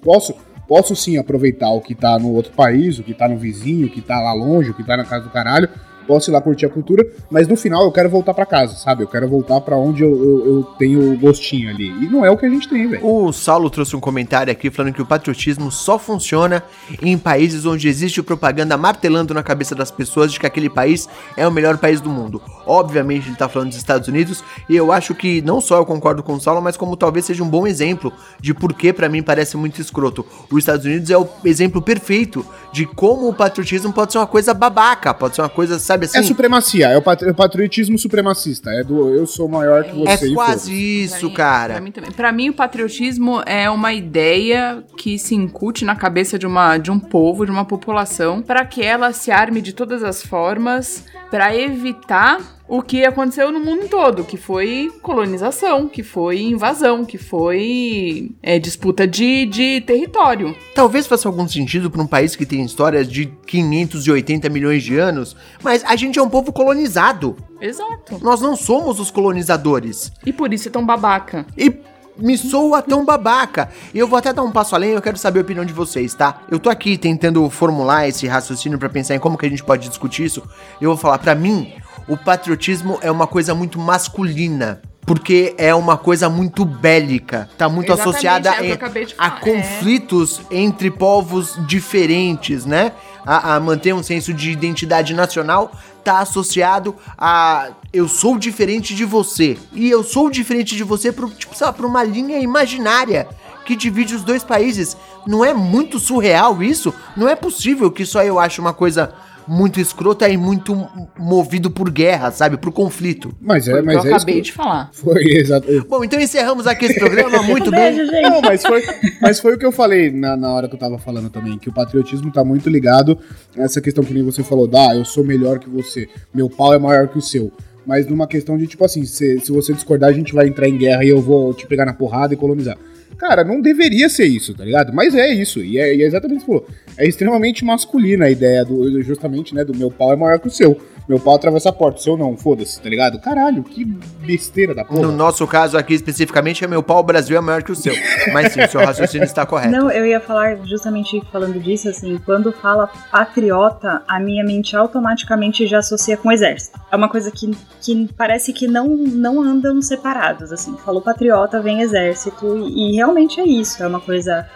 [0.01, 0.36] Posso,
[0.67, 3.89] posso sim aproveitar o que tá no outro país, o que tá no vizinho, o
[3.89, 5.70] que tá lá longe, o que tá na casa do caralho.
[6.10, 9.03] Posso ir lá curtir a cultura, mas no final eu quero voltar pra casa, sabe?
[9.03, 11.86] Eu quero voltar pra onde eu, eu, eu tenho gostinho ali.
[12.03, 13.05] E não é o que a gente tem, velho.
[13.05, 16.64] O Saulo trouxe um comentário aqui falando que o patriotismo só funciona
[16.99, 21.07] em países onde existe propaganda martelando na cabeça das pessoas de que aquele país
[21.38, 22.41] é o melhor país do mundo.
[22.66, 26.24] Obviamente ele tá falando dos Estados Unidos e eu acho que não só eu concordo
[26.24, 29.22] com o Saulo, mas como talvez seja um bom exemplo de por que pra mim
[29.22, 30.26] parece muito escroto.
[30.51, 34.55] Os Estados Unidos é o exemplo perfeito de como o patriotismo pode ser uma coisa
[34.55, 36.18] babaca, pode ser uma coisa, sabe assim?
[36.20, 38.72] É supremacia, é o é o patriotismo supremacista.
[38.72, 40.28] É do eu sou maior que É você.
[40.30, 41.74] e quase isso, Pra mim- cara.
[41.74, 42.12] Pra mim, também.
[42.12, 46.91] Pra mim, o patriotismo é uma ideia que se incute na cabeça de, uma, de
[46.91, 51.56] um povo, de uma população, para que ela se arme de todas as formas para
[51.56, 52.39] evitar
[52.70, 58.59] o que aconteceu no mundo todo, que foi colonização, que foi invasão, que foi é,
[58.59, 60.55] disputa de, de território.
[60.76, 65.36] Talvez faça algum sentido para um país que tem histórias de 580 milhões de anos,
[65.63, 67.36] mas a gente é um povo colonizado.
[67.59, 68.20] Exato.
[68.22, 70.11] Nós não somos os colonizadores.
[70.24, 71.47] E por isso é tão babaca.
[71.57, 71.74] E
[72.20, 73.70] me soa tão babaca.
[73.93, 76.13] E eu vou até dar um passo além, eu quero saber a opinião de vocês,
[76.13, 76.41] tá?
[76.51, 79.88] Eu tô aqui tentando formular esse raciocínio pra pensar em como que a gente pode
[79.88, 80.43] discutir isso.
[80.80, 81.74] Eu vou falar, pra mim,
[82.10, 84.82] o patriotismo é uma coisa muito masculina.
[85.01, 87.49] Porque é uma coisa muito bélica.
[87.57, 89.39] Tá muito Exatamente, associada é a falar, é.
[89.39, 92.91] conflitos entre povos diferentes, né?
[93.26, 95.72] A, a manter um senso de identidade nacional
[96.03, 99.57] tá associado a eu sou diferente de você.
[99.74, 103.28] E eu sou diferente de você pro, tipo, sei lá, pra uma linha imaginária
[103.66, 104.95] que divide os dois países.
[105.26, 106.93] Não é muito surreal isso?
[107.16, 109.14] Não é possível que só eu ache uma coisa
[109.50, 110.88] muito escrota e muito
[111.18, 112.56] movido por guerra, sabe?
[112.56, 113.34] Por conflito.
[113.41, 114.16] Mas é, Foi o que mas eu é isso.
[114.16, 114.89] acabei de falar.
[114.93, 115.86] Foi, exato.
[115.89, 117.41] Bom, então encerramos aqui esse programa.
[117.43, 117.95] Muito bem.
[117.95, 118.30] Beijo, gente.
[118.30, 118.84] Não, mas foi,
[119.22, 121.68] mas foi o que eu falei na, na hora que eu tava falando também, que
[121.68, 123.18] o patriotismo tá muito ligado
[123.58, 126.74] a essa questão que nem você falou, dá, eu sou melhor que você, meu pau
[126.74, 127.52] é maior que o seu.
[127.88, 130.78] Mas numa questão de, tipo assim, se, se você discordar, a gente vai entrar em
[130.78, 132.78] guerra e eu vou te pegar na porrada e colonizar.
[133.20, 134.93] Cara, não deveria ser isso, tá ligado?
[134.93, 136.67] Mas é isso, e é, e é exatamente o que você falou.
[136.97, 140.51] É extremamente masculina a ideia do, justamente, né, do meu pau é maior que o
[140.51, 140.80] seu.
[141.10, 143.20] Meu pau atravessa a porta, o seu não, foda-se, tá ligado?
[143.20, 145.01] Caralho, que besteira da porra.
[145.01, 147.95] No nosso caso aqui especificamente, é meu pau, o Brasil é maior que o seu.
[148.32, 149.72] Mas sim, seu raciocínio está correto.
[149.72, 155.66] Não, eu ia falar justamente falando disso, assim, quando fala patriota, a minha mente automaticamente
[155.66, 156.80] já associa com exército.
[156.91, 160.78] É uma coisa que, que parece que não, não andam separados, assim.
[160.86, 164.47] Falou patriota, vem exército, e, e realmente é isso, é uma coisa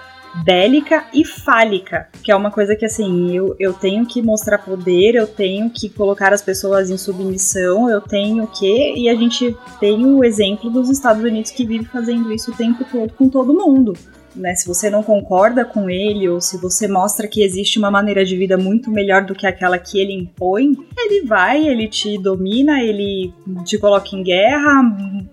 [0.43, 5.15] bélica e fálica, que é uma coisa que assim, eu, eu tenho que mostrar poder,
[5.15, 8.93] eu tenho que colocar as pessoas em submissão, eu tenho que.
[8.95, 12.83] E a gente tem o exemplo dos Estados Unidos que vive fazendo isso o tempo
[12.91, 13.93] todo com todo mundo
[14.35, 14.55] né?
[14.55, 18.35] Se você não concorda com ele ou se você mostra que existe uma maneira de
[18.35, 23.33] vida muito melhor do que aquela que ele impõe, ele vai, ele te domina, ele
[23.65, 24.81] te coloca em guerra,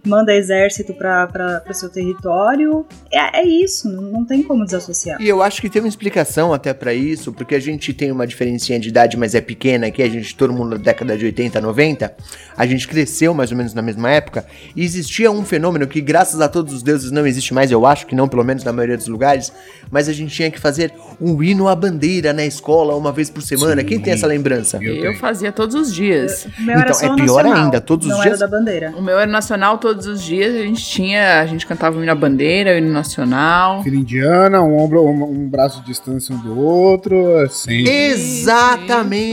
[0.05, 2.85] manda exército para seu território.
[3.13, 5.21] É, é isso, não, não, tem como desassociar.
[5.21, 8.27] E eu acho que tem uma explicação até para isso, porque a gente tem uma
[8.27, 11.61] diferencinha de idade, mas é pequena aqui, a gente, todo mundo na década de 80,
[11.61, 12.15] 90,
[12.57, 16.41] a gente cresceu mais ou menos na mesma época, e existia um fenômeno que, graças
[16.41, 18.90] a todos os deuses, não existe mais, eu acho que não, pelo menos na maioria
[18.91, 19.53] maioria dos lugares,
[19.91, 23.43] mas a gente tinha que fazer um hino à bandeira na escola uma vez por
[23.43, 23.83] semana.
[23.83, 24.79] Sim, Quem tem essa lembrança?
[24.83, 26.47] Eu, eu fazia todos os dias.
[26.59, 28.41] então, é pior nacional, ainda, todos os não dias.
[28.41, 28.95] Era da bandeira.
[28.97, 32.13] O meu era nacional todos os dias, a gente tinha, a gente cantava o hino
[32.13, 33.83] à bandeira, o hino nacional.
[33.83, 37.87] Filha indiana, um ombro, um, um, braço de distância um do outro, assim.
[37.87, 39.31] Exatamente.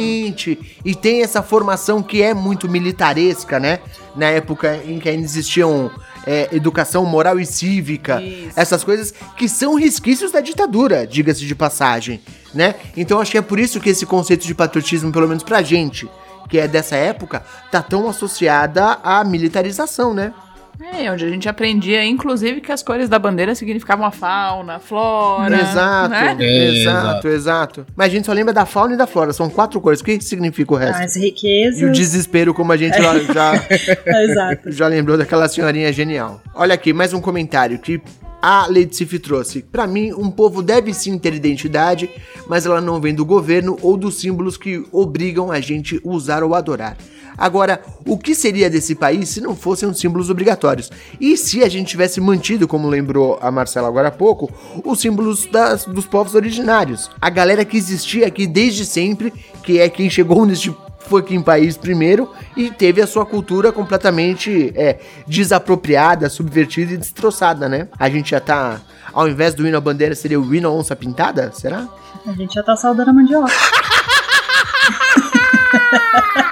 [0.84, 3.80] E tem essa formação que é muito militaresca, né?
[4.16, 5.92] Na época em que ainda existiam
[6.28, 8.52] é, educação moral e cívica, Isso.
[8.60, 12.22] essas coisas que são resquícios da ditadura, diga-se de passagem,
[12.54, 12.76] né?
[12.98, 16.10] Então acho que é por isso que esse conceito de patriotismo, pelo menos pra gente,
[16.50, 20.34] que é dessa época, tá tão associada à militarização, né?
[20.80, 24.80] É, onde a gente aprendia, inclusive, que as cores da bandeira significavam a fauna, a
[24.80, 25.60] flora.
[25.60, 26.38] Exato, né?
[26.40, 27.86] é, exato, exato.
[27.96, 30.02] Mas a gente só lembra da fauna e da flora, são quatro cores.
[30.02, 31.04] O que significa o resto?
[31.04, 31.82] As riquezas.
[31.82, 34.72] E o desespero, como a gente já, já, exato.
[34.72, 36.42] já lembrou daquela senhorinha genial.
[36.54, 38.00] Olha aqui, mais um comentário que
[38.42, 39.62] a Sif trouxe.
[39.62, 42.10] Para mim, um povo deve sim ter identidade,
[42.48, 46.54] mas ela não vem do governo ou dos símbolos que obrigam a gente usar ou
[46.54, 46.98] adorar.
[47.38, 50.90] Agora, o que seria desse país se não fossem os símbolos obrigatórios?
[51.22, 54.52] E se a gente tivesse mantido, como lembrou a Marcela agora há pouco,
[54.84, 57.12] os símbolos das, dos povos originários?
[57.22, 59.32] A galera que existia aqui desde sempre,
[59.62, 60.72] que é quem chegou neste
[61.08, 67.88] fucking país primeiro e teve a sua cultura completamente é, desapropriada, subvertida e destroçada, né?
[67.98, 68.80] A gente já tá.
[69.14, 71.52] Ao invés do hino à bandeira, seria o hino à onça pintada?
[71.54, 71.88] Será?
[72.26, 73.52] A gente já tá saudando a mandioca.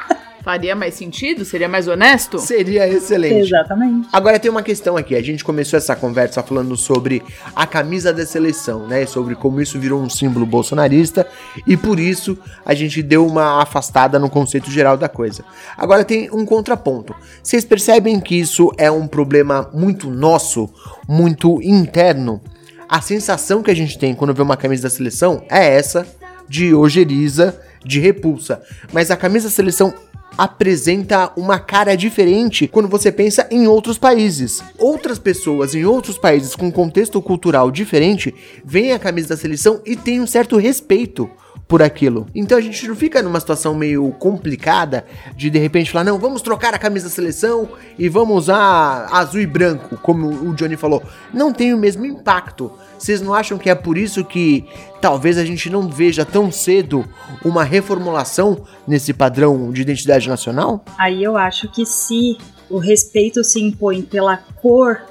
[0.46, 1.43] Faria mais sentido?
[1.43, 2.38] Seria mais honesto?
[2.38, 3.48] Seria excelente.
[3.48, 4.08] Exatamente.
[4.14, 5.16] Agora tem uma questão aqui.
[5.16, 7.24] A gente começou essa conversa falando sobre
[7.56, 9.08] a camisa da seleção, né?
[9.08, 11.26] Sobre como isso virou um símbolo bolsonarista
[11.66, 15.43] e por isso a gente deu uma afastada no conceito geral da coisa.
[15.76, 17.16] Agora tem um contraponto.
[17.41, 20.70] Vocês percebem que isso é um problema muito nosso,
[21.08, 22.39] muito interno?
[22.88, 26.06] A sensação que a gente tem quando vê uma camisa da seleção é essa
[26.48, 28.62] de ojeriza, de repulsa.
[28.93, 29.91] Mas a camisa da seleção
[30.38, 34.64] apresenta uma cara diferente quando você pensa em outros países.
[34.78, 38.34] Outras pessoas em outros países com contexto cultural diferente
[38.64, 41.30] veem a camisa da seleção e têm um certo respeito
[41.68, 42.28] por aquilo.
[42.34, 45.05] Então a gente não fica numa situação meio complicada
[45.36, 49.41] de de repente falar, não, vamos trocar a camisa da seleção e vamos usar azul
[49.41, 51.01] e branco, como o Johnny falou.
[51.34, 52.72] Não tem o mesmo impacto.
[52.97, 54.66] Vocês não acham que é por isso que
[55.01, 57.05] talvez a gente não veja tão cedo
[57.43, 60.84] uma reformulação nesse padrão de identidade nacional?
[60.97, 62.38] Aí eu acho que se
[62.70, 65.01] o respeito se impõe pela cor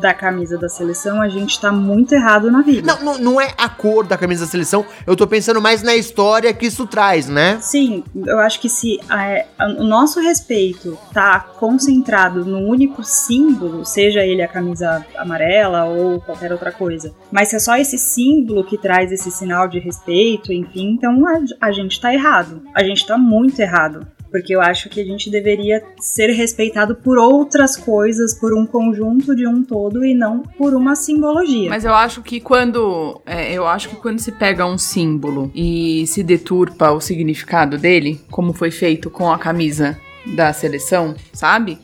[0.00, 2.94] da camisa da seleção, a gente tá muito errado na vida.
[2.94, 5.94] Não, não, não, é a cor da camisa da seleção, eu tô pensando mais na
[5.94, 7.58] história que isso traz, né?
[7.60, 9.46] Sim, eu acho que se é,
[9.78, 16.52] o nosso respeito tá concentrado num único símbolo, seja ele a camisa amarela ou qualquer
[16.52, 20.90] outra coisa, mas se é só esse símbolo que traz esse sinal de respeito, enfim,
[20.90, 22.62] então a, a gente tá errado.
[22.74, 27.18] A gente tá muito errado porque eu acho que a gente deveria ser respeitado por
[27.18, 31.70] outras coisas, por um conjunto de um todo e não por uma simbologia.
[31.70, 36.04] Mas eu acho que quando é, eu acho que quando se pega um símbolo e
[36.08, 39.96] se deturpa o significado dele, como foi feito com a camisa
[40.34, 41.78] da seleção, sabe?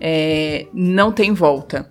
[0.00, 1.88] É, não tem volta.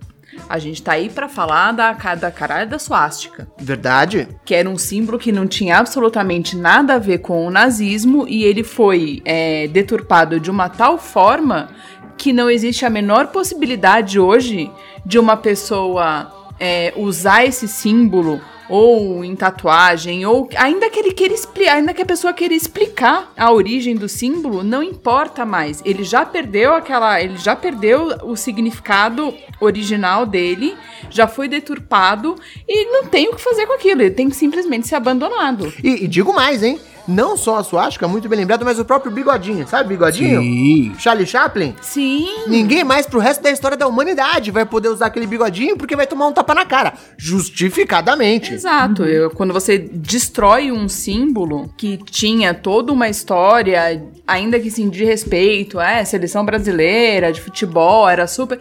[0.48, 3.48] A gente tá aí para falar da, da caralho da suástica.
[3.58, 4.28] Verdade.
[4.44, 8.44] Que era um símbolo que não tinha absolutamente nada a ver com o nazismo e
[8.44, 11.70] ele foi é, deturpado de uma tal forma
[12.16, 14.70] que não existe a menor possibilidade hoje
[15.04, 21.34] de uma pessoa é, usar esse símbolo ou em tatuagem, ou ainda que ele queira
[21.34, 25.82] explicar, ainda que a pessoa queira explicar a origem do símbolo, não importa mais.
[25.84, 30.76] Ele já perdeu aquela, ele já perdeu o significado original dele,
[31.10, 32.36] já foi deturpado
[32.68, 34.02] e não tem o que fazer com aquilo.
[34.02, 35.72] Ele tem que simplesmente ser abandonado.
[35.82, 36.80] E, e digo mais, hein?
[37.08, 40.40] Não só a suástica, muito bem lembrado, mas o próprio bigodinho, sabe bigodinho?
[40.40, 40.92] Sim.
[40.98, 41.74] Charlie Chaplin?
[41.80, 42.26] Sim.
[42.48, 46.06] Ninguém mais pro resto da história da humanidade vai poder usar aquele bigodinho porque vai
[46.06, 46.94] tomar um tapa na cara.
[47.16, 48.52] Justificadamente.
[48.54, 49.04] Exato.
[49.04, 55.04] Eu- quando você destrói um símbolo que tinha toda uma história, ainda que sim de
[55.04, 58.58] respeito, é, seleção brasileira, de futebol, era super.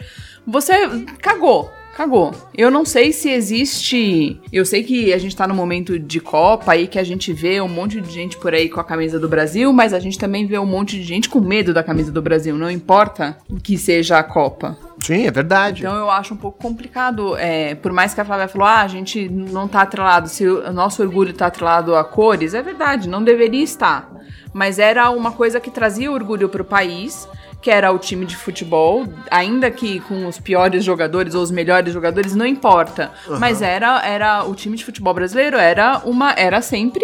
[0.48, 0.74] Você
[1.22, 1.72] cagou.
[1.96, 2.34] Cagou.
[2.54, 4.38] Eu não sei se existe.
[4.52, 7.62] Eu sei que a gente tá no momento de Copa aí que a gente vê
[7.62, 10.46] um monte de gente por aí com a camisa do Brasil, mas a gente também
[10.46, 12.58] vê um monte de gente com medo da camisa do Brasil.
[12.58, 14.78] Não importa que seja a Copa.
[15.00, 15.84] Sim, é verdade.
[15.84, 18.88] Então eu acho um pouco complicado, é, por mais que a Flávia falou, ah, a
[18.90, 23.24] gente não tá atrelado, se o nosso orgulho tá atrelado a cores, é verdade, não
[23.24, 24.12] deveria estar.
[24.52, 27.26] Mas era uma coisa que trazia orgulho pro país,
[27.66, 31.92] que era o time de futebol, ainda que com os piores jogadores ou os melhores
[31.92, 33.12] jogadores, não importa.
[33.40, 37.04] Mas era, era o time de futebol brasileiro, era uma era sempre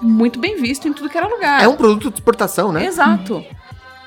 [0.00, 1.62] muito bem visto em tudo que era lugar.
[1.62, 2.86] É um produto de exportação, né?
[2.86, 3.44] Exato.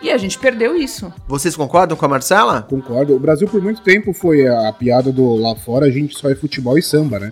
[0.02, 1.14] E a gente perdeu isso.
[1.28, 2.64] Vocês concordam com a Marcela?
[2.64, 3.16] Concordo.
[3.16, 6.32] O Brasil por muito tempo foi a, a piada do lá fora, a gente só
[6.32, 7.32] é futebol e samba, né?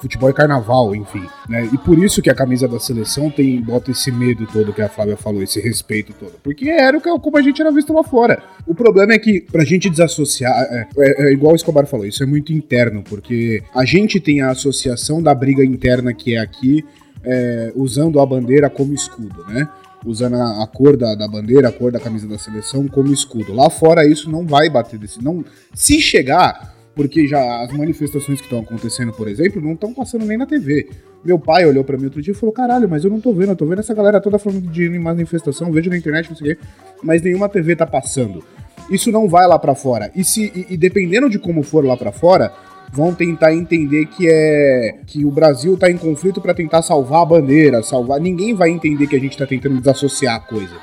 [0.00, 1.24] Futebol e carnaval, enfim.
[1.48, 1.68] Né?
[1.72, 4.88] E por isso que a camisa da seleção tem bota esse medo todo que a
[4.88, 6.32] Flávia falou, esse respeito todo.
[6.42, 8.42] Porque era o que, como a gente era visto lá fora.
[8.66, 12.22] O problema é que, pra gente desassociar, é, é- é igual o Escobar falou, isso
[12.22, 16.84] é muito interno, porque a gente tem a associação da briga interna que é aqui,
[17.24, 19.68] é, usando a bandeira como escudo, né?
[20.06, 23.52] Usando a, a cor da, da bandeira, a cor da camisa da seleção como escudo.
[23.52, 25.22] Lá fora isso não vai bater desse.
[25.22, 25.44] Não,
[25.74, 30.36] se chegar, porque já as manifestações que estão acontecendo, por exemplo, não estão passando nem
[30.36, 30.88] na TV.
[31.24, 33.50] Meu pai olhou pra mim outro dia e falou: caralho, mas eu não tô vendo,
[33.50, 36.56] eu tô vendo essa galera toda falando de manifestação, vejo na internet, não sei o
[36.56, 36.62] quê,
[37.00, 38.42] mas nenhuma TV tá passando.
[38.90, 40.10] Isso não vai lá pra fora.
[40.12, 42.52] E, se, e, e dependendo de como for lá pra fora,
[42.92, 47.26] vão tentar entender que é que o Brasil tá em conflito pra tentar salvar a
[47.26, 48.18] bandeira, salvar.
[48.18, 50.74] Ninguém vai entender que a gente tá tentando desassociar a coisa.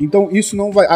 [0.00, 0.88] Então isso não vai.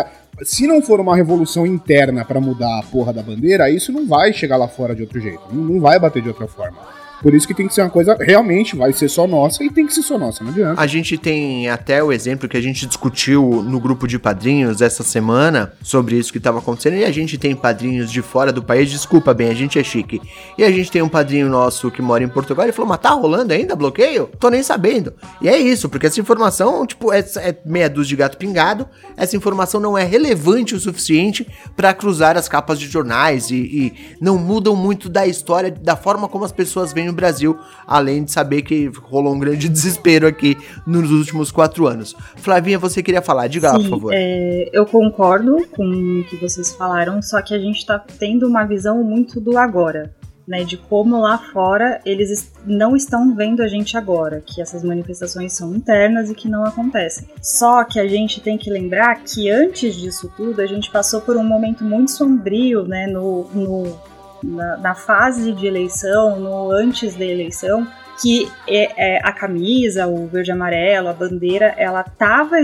[0.42, 4.32] Se não for uma revolução interna pra mudar a porra da bandeira, isso não vai
[4.32, 5.42] chegar lá fora de outro jeito.
[5.52, 6.76] Não vai bater de outra forma.
[7.22, 9.86] Por isso que tem que ser uma coisa realmente vai ser só nossa e tem
[9.86, 10.80] que ser só nossa, não adianta.
[10.80, 15.02] A gente tem até o exemplo que a gente discutiu no grupo de padrinhos essa
[15.02, 16.96] semana sobre isso que estava acontecendo.
[16.96, 18.90] E a gente tem padrinhos de fora do país.
[18.90, 20.20] Desculpa bem, a gente é chique.
[20.58, 22.64] E a gente tem um padrinho nosso que mora em Portugal.
[22.64, 24.28] Ele falou: Mas tá rolando ainda bloqueio?
[24.38, 25.12] Tô nem sabendo.
[25.40, 28.86] E é isso, porque essa informação, tipo, é, é meia dúzia de gato pingado.
[29.16, 31.46] Essa informação não é relevante o suficiente
[31.76, 36.28] para cruzar as capas de jornais e, e não mudam muito da história, da forma
[36.28, 40.56] como as pessoas veem o Brasil, além de saber que rolou um grande desespero aqui
[40.86, 42.14] nos últimos quatro anos.
[42.36, 43.48] Flavinha, você queria falar?
[43.48, 44.12] Diga lá, por Sim, favor.
[44.14, 45.84] é, eu concordo com
[46.20, 50.14] o que vocês falaram, só que a gente tá tendo uma visão muito do agora,
[50.46, 50.62] né?
[50.62, 55.52] De como lá fora eles es- não estão vendo a gente agora, que essas manifestações
[55.52, 57.26] são internas e que não acontecem.
[57.42, 61.36] Só que a gente tem que lembrar que antes disso tudo a gente passou por
[61.36, 63.06] um momento muito sombrio, né?
[63.08, 63.98] No, no-
[64.42, 67.86] na, na fase de eleição, no antes da eleição,
[68.20, 72.56] que é, é, a camisa, o verde amarelo, a bandeira, ela tava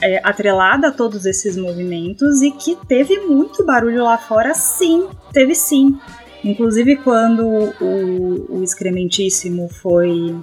[0.00, 5.54] é, atrelada a todos esses movimentos e que teve muito barulho lá fora, sim, teve
[5.54, 5.98] sim.
[6.44, 7.46] Inclusive quando
[7.80, 10.34] o, o excrementíssimo foi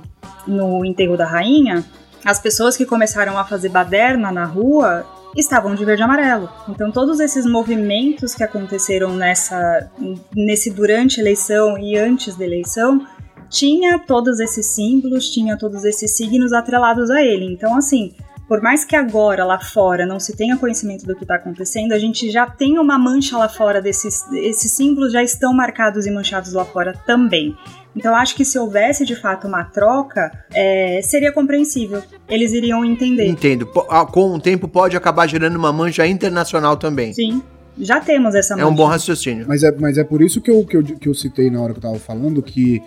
[0.46, 1.84] no enterro da rainha,
[2.24, 5.06] as pessoas que começaram a fazer baderna na rua
[5.38, 6.50] estavam de verde e amarelo.
[6.68, 9.90] Então todos esses movimentos que aconteceram nessa
[10.36, 13.06] nesse durante a eleição e antes da eleição
[13.50, 17.46] tinha todos esses símbolos, tinha todos esses signos atrelados a ele.
[17.46, 18.14] Então assim,
[18.48, 22.00] por mais que agora lá fora não se tenha conhecimento do que está acontecendo, a
[22.00, 26.54] gente já tem uma mancha lá fora desses esses símbolos já estão marcados e manchados
[26.54, 27.56] lá fora também.
[27.98, 32.02] Então acho que se houvesse de fato uma troca, é, seria compreensível.
[32.30, 33.28] Eles iriam entender.
[33.28, 33.68] Entendo.
[33.90, 37.12] Ah, Com o tempo pode acabar gerando uma mancha internacional também.
[37.12, 37.42] Sim,
[37.78, 38.68] já temos essa É mancha.
[38.70, 39.46] um bom raciocínio.
[39.48, 41.74] Mas é, mas é por isso que eu, que, eu, que eu citei na hora
[41.74, 42.82] que eu tava falando que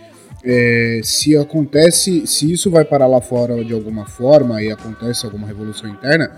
[0.45, 5.47] é, se acontece, se isso vai parar lá fora de alguma forma e acontece alguma
[5.47, 6.31] revolução interna,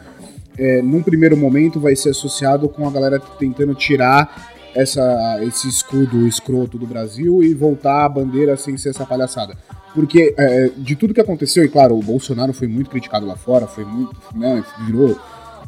[0.58, 6.26] é, num primeiro momento vai ser associado com a galera tentando tirar essa, esse escudo
[6.26, 9.56] escroto do Brasil e voltar a bandeira sem ser essa palhaçada.
[9.94, 13.66] Porque é, de tudo que aconteceu, e claro, o Bolsonaro foi muito criticado lá fora,
[13.66, 15.18] foi muito, né, virou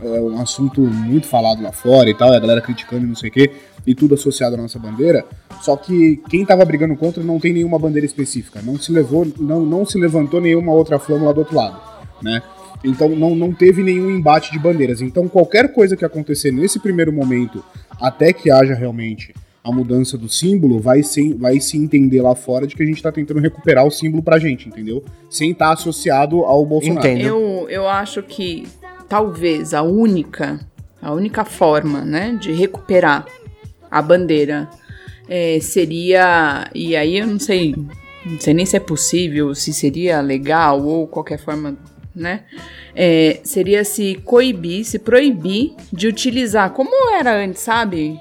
[0.00, 3.14] é, um assunto muito falado lá fora e tal, e a galera criticando e não
[3.14, 3.50] sei o quê.
[3.86, 5.24] e tudo associado à nossa bandeira.
[5.60, 8.62] Só que quem tava brigando contra não tem nenhuma bandeira específica.
[8.62, 11.78] Não se levou, não, não se levantou nenhuma outra flama lá do outro lado,
[12.22, 12.42] né?
[12.84, 15.00] Então não, não teve nenhum embate de bandeiras.
[15.00, 17.64] Então qualquer coisa que acontecer nesse primeiro momento,
[18.00, 22.66] até que haja realmente a mudança do símbolo, vai se, vai se entender lá fora
[22.66, 25.02] de que a gente tá tentando recuperar o símbolo pra gente, entendeu?
[25.30, 27.08] Sem estar associado ao Bolsonaro.
[27.08, 27.26] Entendo.
[27.26, 28.66] Eu, eu acho que
[29.08, 30.60] talvez a única,
[31.00, 33.24] a única forma, né, de recuperar
[33.90, 34.68] a bandeira
[35.28, 37.74] é, seria, e aí eu não sei,
[38.26, 41.76] não sei nem se é possível, se seria legal ou qualquer forma,
[42.14, 42.42] né,
[42.94, 48.18] é, seria se coibir, se proibir de utilizar, como era antes, sabe?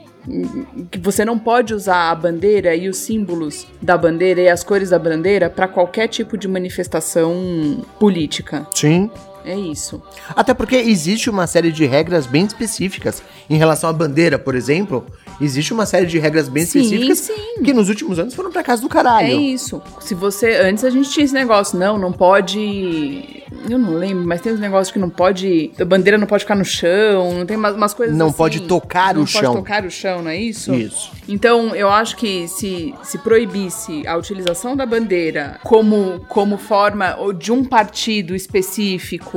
[0.90, 4.90] Que você não pode usar a bandeira e os símbolos da bandeira e as cores
[4.90, 8.66] da bandeira para qualquer tipo de manifestação política.
[8.74, 9.12] Sim.
[9.46, 10.02] É isso.
[10.36, 15.06] Até porque existe uma série de regras bem específicas em relação à bandeira, por exemplo.
[15.42, 17.64] Existe uma série de regras bem Sim, específicas sim.
[17.64, 19.28] que nos últimos anos foram pra casa do caralho.
[19.28, 19.82] É isso.
[20.00, 20.56] Se você.
[20.58, 23.44] Antes a gente tinha esse negócio, não, não pode.
[23.70, 25.72] Eu não lembro, mas tem uns negócios que não pode.
[25.80, 28.38] A bandeira não pode ficar no chão, não tem umas, umas coisas Não assim.
[28.38, 29.56] pode tocar não o pode chão.
[29.56, 30.74] tocar o chão, não é isso?
[30.74, 31.12] Isso.
[31.28, 37.32] Então, eu acho que se, se proibisse a utilização da bandeira como, como forma ou
[37.34, 39.33] de um partido específico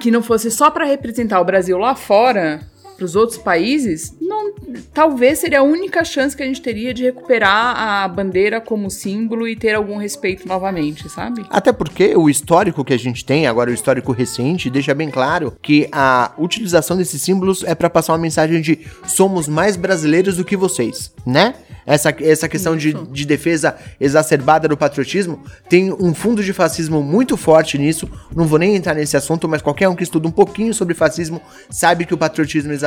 [0.00, 2.60] que não fosse só para representar o Brasil lá fora,
[2.96, 4.54] para os outros países, não,
[4.92, 9.46] talvez seria a única chance que a gente teria de recuperar a bandeira como símbolo
[9.46, 11.44] e ter algum respeito novamente, sabe?
[11.50, 15.54] Até porque o histórico que a gente tem, agora o histórico recente, deixa bem claro
[15.60, 20.44] que a utilização desses símbolos é pra passar uma mensagem de somos mais brasileiros do
[20.44, 21.54] que vocês, né?
[21.86, 27.36] Essa, essa questão de, de defesa exacerbada do patriotismo tem um fundo de fascismo muito
[27.36, 28.10] forte nisso.
[28.34, 31.40] Não vou nem entrar nesse assunto, mas qualquer um que estuda um pouquinho sobre fascismo
[31.70, 32.85] sabe que o patriotismo exacerbado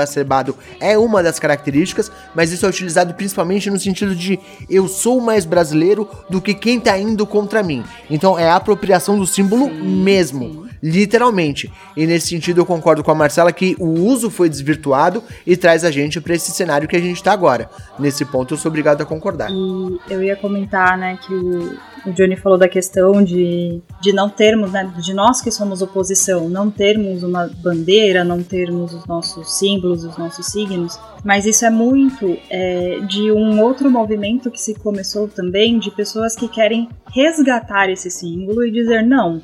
[0.80, 4.40] é uma das características, mas isso é utilizado principalmente no sentido de
[4.70, 7.84] eu sou mais brasileiro do que quem tá indo contra mim.
[8.10, 10.69] Então é a apropriação do símbolo mesmo.
[10.82, 11.72] Literalmente.
[11.96, 15.84] E nesse sentido eu concordo com a Marcela que o uso foi desvirtuado e traz
[15.84, 17.70] a gente pra esse cenário que a gente tá agora.
[17.98, 19.50] Nesse ponto eu sou obrigado a concordar.
[19.52, 24.30] E eu ia comentar, né, que o, o Johnny falou da questão de, de não
[24.30, 29.58] termos, né, de nós que somos oposição, não termos uma bandeira, não termos os nossos
[29.58, 34.76] símbolos, os nossos signos, mas isso é muito é, de um outro movimento que se
[34.76, 39.42] começou também, de pessoas que querem resgatar esse símbolo e dizer, não,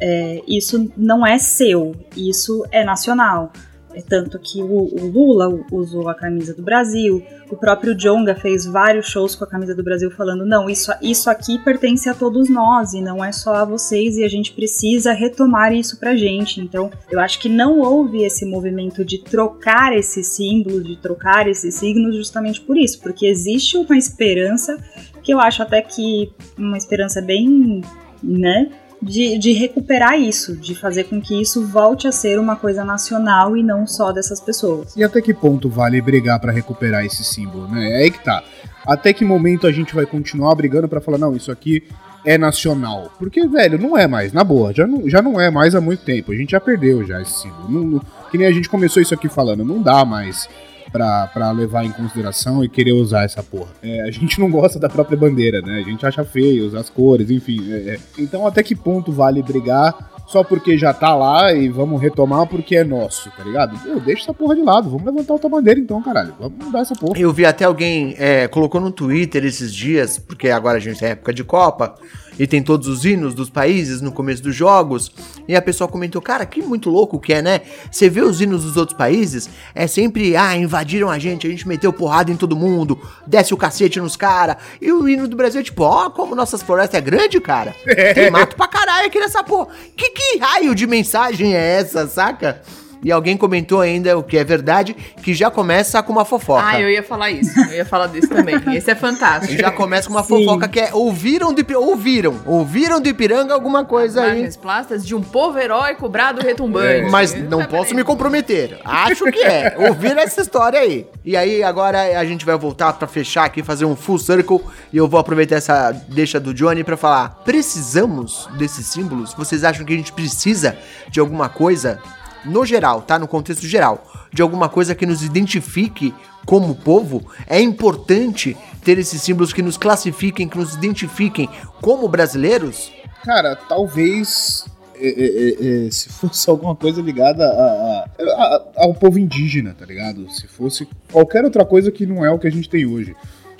[0.00, 3.52] é, isso não é seu, isso é nacional.
[3.94, 8.64] É tanto que o, o Lula usou a camisa do Brasil, o próprio Jonga fez
[8.64, 12.48] vários shows com a camisa do Brasil falando: não, isso, isso aqui pertence a todos
[12.48, 16.60] nós e não é só a vocês e a gente precisa retomar isso pra gente.
[16.60, 21.74] Então, eu acho que não houve esse movimento de trocar esses símbolos, de trocar esses
[21.74, 24.78] signos, justamente por isso, porque existe uma esperança
[25.22, 27.82] que eu acho até que uma esperança bem,
[28.22, 28.70] né?
[29.02, 33.56] De, de recuperar isso, de fazer com que isso volte a ser uma coisa nacional
[33.56, 34.96] e não só dessas pessoas.
[34.96, 37.90] E até que ponto vale brigar pra recuperar esse símbolo, né?
[37.90, 38.42] É aí que tá.
[38.86, 41.82] Até que momento a gente vai continuar brigando pra falar, não, isso aqui
[42.24, 43.12] é nacional?
[43.18, 46.04] Porque, velho, não é mais, na boa, já não, já não é mais há muito
[46.04, 46.32] tempo.
[46.32, 47.68] A gente já perdeu já esse símbolo.
[47.68, 48.00] Não- não-
[48.30, 50.48] que nem a gente começou isso aqui falando, não dá mais
[50.92, 53.70] pra levar em consideração e querer usar essa porra.
[53.82, 55.78] É, a gente não gosta da própria bandeira, né?
[55.78, 57.72] A gente acha feio, as cores, enfim.
[57.72, 57.98] é, é.
[58.18, 62.76] Então até que ponto vale brigar só porque já tá lá e vamos retomar porque
[62.76, 63.78] é nosso, tá ligado?
[63.84, 66.34] Meu, deixa essa porra de lado, vamos levantar outra bandeira então, caralho.
[66.38, 67.18] Vamos mudar essa porra.
[67.18, 71.10] Eu vi até alguém é, colocou no Twitter esses dias, porque agora a gente tem
[71.10, 71.94] época de Copa
[72.38, 75.12] e tem todos os hinos dos países no começo dos jogos.
[75.46, 77.60] E a pessoa comentou, cara, que muito louco que é, né?
[77.90, 81.66] Você vê os hinos dos outros países, é sempre, ah, invadiram a gente, a gente
[81.66, 84.56] meteu porrada em todo mundo, desce o cacete nos caras.
[84.80, 87.74] E o hino do Brasil é tipo, ó, como nossas florestas é grande, cara.
[88.14, 89.68] Tem mato pra caralho aqui nessa porra.
[89.96, 92.62] Que, que raio de mensagem é essa, saca?
[93.02, 96.64] E alguém comentou ainda, o que é verdade, que já começa com uma fofoca.
[96.64, 97.58] Ah, eu ia falar isso.
[97.58, 98.54] Eu ia falar disso também.
[98.76, 99.60] Esse é fantástico.
[99.60, 100.44] Já começa com uma Sim.
[100.44, 104.30] fofoca que é ouviram do Ipiranga, ouviram, ouviram do Ipiranga alguma coisa aí.
[104.30, 107.10] Imagens plásticas de um povo heróico brado retumbante.
[107.10, 108.78] Mas Eu não posso me comprometer.
[108.84, 109.74] Acho que é.
[109.88, 111.06] Ouvir essa história aí.
[111.24, 114.60] E aí agora a gente vai voltar pra fechar aqui, fazer um full circle
[114.92, 119.34] e eu vou aproveitar essa deixa do Johnny pra falar: precisamos desses símbolos?
[119.34, 120.76] Vocês acham que a gente precisa
[121.08, 122.00] de alguma coisa
[122.44, 123.18] no geral, tá?
[123.18, 126.14] No contexto geral, de alguma coisa que nos identifique
[126.44, 127.24] como povo?
[127.46, 131.48] É importante ter esses símbolos que nos classifiquem, que nos identifiquem
[131.80, 132.92] como brasileiros?
[133.24, 134.64] Cara, talvez
[134.96, 139.84] é, é, é, se fosse alguma coisa ligada a, a, a, ao povo indígena, tá
[139.84, 140.30] ligado?
[140.30, 143.14] Se fosse qualquer outra coisa que não é o que a gente tem hoje.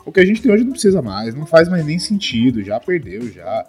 [0.04, 2.80] O que a gente tem hoje não precisa mais, não faz mais nem sentido, já
[2.80, 3.64] perdeu, já.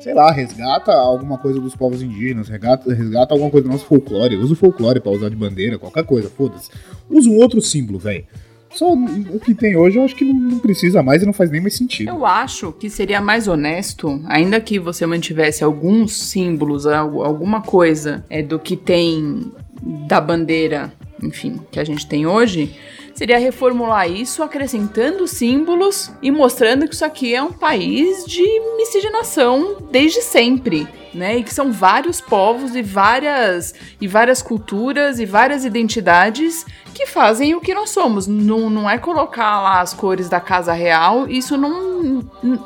[0.00, 4.36] Sei lá, resgata alguma coisa dos povos indígenas, resgata, resgata alguma coisa do nosso folclore,
[4.36, 6.70] usa o folclore pra usar de bandeira, qualquer coisa, foda-se.
[7.10, 8.24] Usa um outro símbolo, velho.
[8.74, 11.50] Só o que tem hoje eu acho que não, não, precisa mais e não faz
[11.50, 12.10] nem mais sentido.
[12.10, 18.42] Eu acho que seria mais honesto, ainda que você mantivesse alguns símbolos, alguma coisa é,
[18.42, 19.50] do que tem
[19.82, 20.92] da bandeira,
[21.22, 22.76] enfim, que a gente tem hoje,
[23.18, 28.46] seria reformular isso acrescentando símbolos e mostrando que isso aqui é um país de
[28.76, 30.86] miscigenação desde sempre
[31.18, 31.38] né?
[31.38, 36.64] E que são vários povos e várias e várias culturas e várias identidades
[36.94, 38.26] que fazem o que nós somos.
[38.26, 41.98] Não, não é colocar lá as cores da casa real, isso não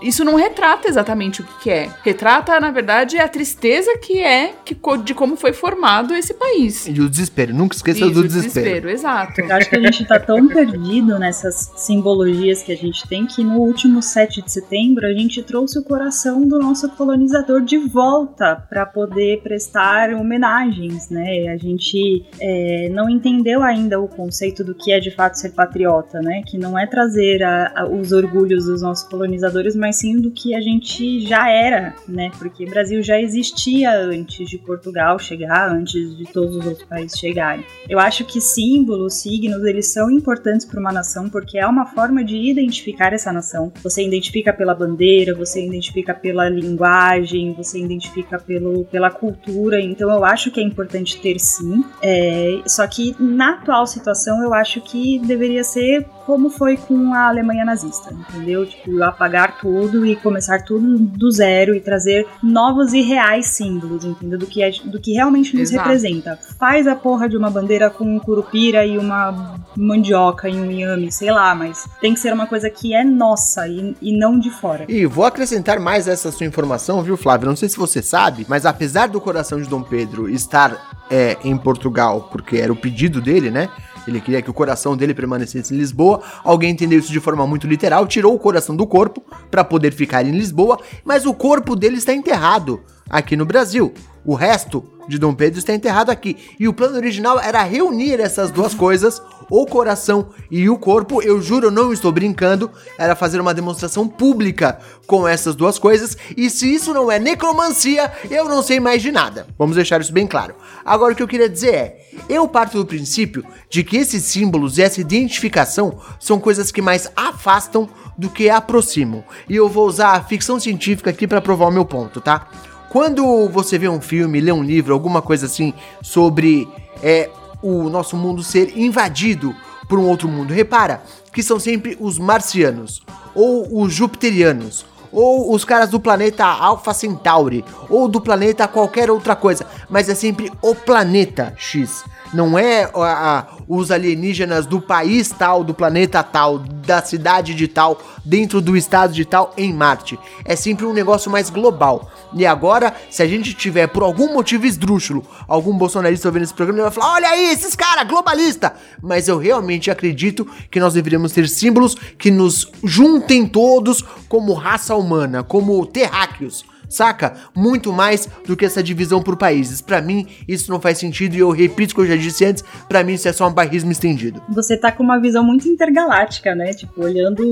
[0.00, 1.90] isso não retrata exatamente o que é.
[2.02, 6.86] Retrata, na verdade, a tristeza que é que, de como foi formado esse país.
[6.86, 8.64] E o desespero, nunca esqueça isso, do desespero.
[8.64, 8.90] desespero.
[8.90, 9.40] exato.
[9.40, 13.42] Eu acho que a gente tá tão perdido nessas simbologias que a gente tem que
[13.42, 18.41] no último 7 de setembro a gente trouxe o coração do nosso colonizador de volta
[18.42, 21.48] volta para poder prestar homenagens, né?
[21.48, 26.20] A gente é, não entendeu ainda o conceito do que é de fato ser patriota,
[26.20, 26.42] né?
[26.46, 30.54] Que não é trazer a, a, os orgulhos dos nossos colonizadores, mas sim do que
[30.54, 32.30] a gente já era, né?
[32.38, 37.18] Porque o Brasil já existia antes de Portugal chegar, antes de todos os outros países
[37.18, 37.64] chegarem.
[37.88, 42.24] Eu acho que símbolos, signos, eles são importantes para uma nação porque é uma forma
[42.24, 43.72] de identificar essa nação.
[43.82, 50.24] Você identifica pela bandeira, você identifica pela linguagem, você identifica pelo, pela cultura, então eu
[50.24, 51.84] acho que é importante ter sim.
[52.02, 57.28] É, só que na atual situação eu acho que deveria ser como foi com a
[57.28, 58.66] Alemanha nazista, entendeu?
[58.66, 64.38] Tipo, apagar tudo e começar tudo do zero e trazer novos e reais símbolos, entendeu?
[64.38, 65.88] Do que, é, do que realmente nos Exato.
[65.88, 66.38] representa.
[66.58, 71.10] Faz a porra de uma bandeira com um curupira e uma mandioca e um inhame,
[71.10, 74.50] sei lá, mas tem que ser uma coisa que é nossa e, e não de
[74.50, 74.86] fora.
[74.88, 77.48] E vou acrescentar mais essa sua informação, viu, Flávio?
[77.48, 81.56] Não sei se você sabe, mas apesar do coração de Dom Pedro estar é, em
[81.56, 83.68] Portugal, porque era o pedido dele, né?
[84.06, 86.20] Ele queria que o coração dele permanecesse em Lisboa.
[86.44, 90.24] Alguém entendeu isso de forma muito literal, tirou o coração do corpo para poder ficar
[90.24, 93.92] em Lisboa, mas o corpo dele está enterrado aqui no Brasil.
[94.24, 96.36] O resto de Dom Pedro está enterrado aqui.
[96.58, 99.20] E o plano original era reunir essas duas coisas,
[99.50, 101.20] o coração e o corpo.
[101.22, 102.70] Eu juro, não estou brincando.
[102.98, 106.16] Era fazer uma demonstração pública com essas duas coisas.
[106.36, 109.46] E se isso não é necromancia, eu não sei mais de nada.
[109.58, 110.54] Vamos deixar isso bem claro.
[110.84, 114.78] Agora o que eu queria dizer é: eu parto do princípio de que esses símbolos
[114.78, 119.24] e essa identificação são coisas que mais afastam do que aproximam.
[119.48, 122.48] E eu vou usar a ficção científica aqui para provar o meu ponto, tá?
[122.92, 125.72] Quando você vê um filme, lê um livro, alguma coisa assim
[126.02, 126.68] sobre
[127.02, 127.30] é,
[127.62, 129.56] o nosso mundo ser invadido
[129.88, 133.02] por um outro mundo, repara que são sempre os marcianos,
[133.34, 139.34] ou os jupiterianos, ou os caras do planeta Alpha Centauri, ou do planeta qualquer outra
[139.34, 142.04] coisa, mas é sempre o planeta X.
[142.32, 147.68] Não é a, a, os alienígenas do país tal, do planeta tal, da cidade de
[147.68, 150.18] tal, dentro do estado de tal em Marte.
[150.44, 152.10] É sempre um negócio mais global.
[152.34, 156.78] E agora, se a gente tiver por algum motivo esdrúxulo, algum bolsonarista ouvindo esse programa,
[156.78, 158.74] ele vai falar: olha aí, esses caras, globalista!
[159.02, 164.96] Mas eu realmente acredito que nós deveríamos ter símbolos que nos juntem todos como raça
[164.96, 167.34] humana, como terráqueos saca?
[167.54, 169.80] Muito mais do que essa divisão por países.
[169.80, 172.64] Para mim, isso não faz sentido e eu repito o que eu já disse antes,
[172.88, 174.42] para mim isso é só um barrismo estendido.
[174.50, 176.72] Você tá com uma visão muito intergaláctica, né?
[176.72, 177.42] Tipo, olhando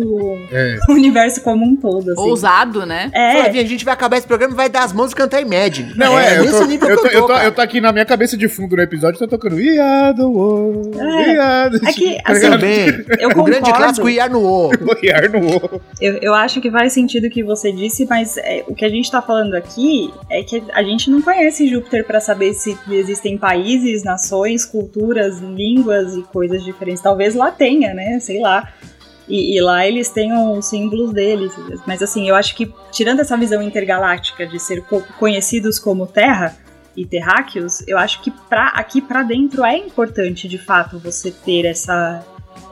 [0.51, 0.79] é.
[0.89, 2.21] o universo como um todo, assim.
[2.21, 3.11] Ousado, né?
[3.15, 3.43] É.
[3.43, 5.95] Flavinha, a gente vai acabar esse programa e vai dar as mãos e cantar Imagine.
[5.97, 8.05] Não, é, é eu, tô, nível eu, tô, eu, tô, eu, tô, aqui na minha
[8.05, 11.03] cabeça de fundo no episódio, tô tocando We Are The World, é.
[11.03, 12.87] We Are The É que, tá assim, bem,
[13.19, 13.45] eu o concordo.
[13.45, 14.71] grande clássico We Are No War.
[15.03, 15.81] We Are No War.
[16.01, 18.89] Eu, eu acho que faz sentido o que você disse, mas é, o que a
[18.89, 23.39] gente tá falando aqui é que a gente não conhece Júpiter para saber se existem
[23.39, 27.03] países, nações, culturas, línguas e coisas diferentes.
[27.03, 28.19] Talvez lá tenha, né?
[28.21, 28.73] Sei lá.
[29.29, 31.53] E, e, lá eles tenham os símbolos deles.
[31.87, 34.85] Mas assim, eu acho que, tirando essa visão intergaláctica de ser
[35.19, 36.57] conhecidos como Terra
[36.97, 41.65] e terráqueos, eu acho que pra, aqui para dentro é importante, de fato, você ter
[41.65, 42.27] essa,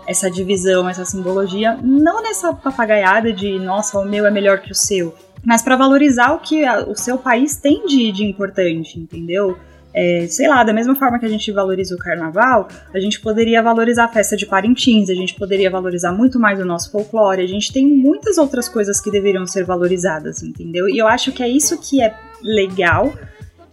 [0.07, 1.79] essa divisão, essa simbologia.
[1.83, 5.15] Não nessa papagaiada de, nossa, o meu é melhor que o seu
[5.45, 9.57] mas para valorizar o que a, o seu país tem de, de importante, entendeu?
[9.95, 13.63] É, sei lá, da mesma forma que a gente valoriza o carnaval, a gente poderia
[13.63, 17.49] valorizar a festa de Parintins, a gente poderia valorizar muito mais o nosso folclore, a
[17.49, 20.89] gente tem muitas outras coisas que deveriam ser valorizadas, entendeu?
[20.89, 23.13] E eu acho que é isso que é legal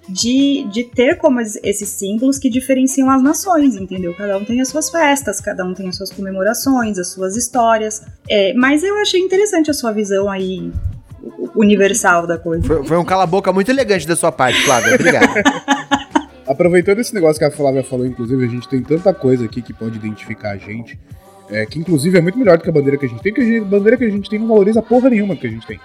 [0.07, 4.13] de, de ter como es- esses símbolos que diferenciam as nações, entendeu?
[4.15, 8.03] Cada um tem as suas festas, cada um tem as suas comemorações, as suas histórias.
[8.29, 10.71] É, mas eu achei interessante a sua visão aí
[11.55, 12.65] universal da coisa.
[12.65, 14.95] Foi, foi um cala-boca muito elegante da sua parte, Flávia.
[14.95, 15.27] Obrigado.
[16.47, 19.73] Aproveitando esse negócio que a Flávia falou, inclusive, a gente tem tanta coisa aqui que
[19.73, 20.99] pode identificar a gente.
[21.49, 23.47] é, que inclusive é muito melhor do que a bandeira que a gente tem, porque
[23.47, 25.65] a gente- a bandeira que a gente tem não valoriza porra nenhuma que a gente
[25.67, 25.79] tem.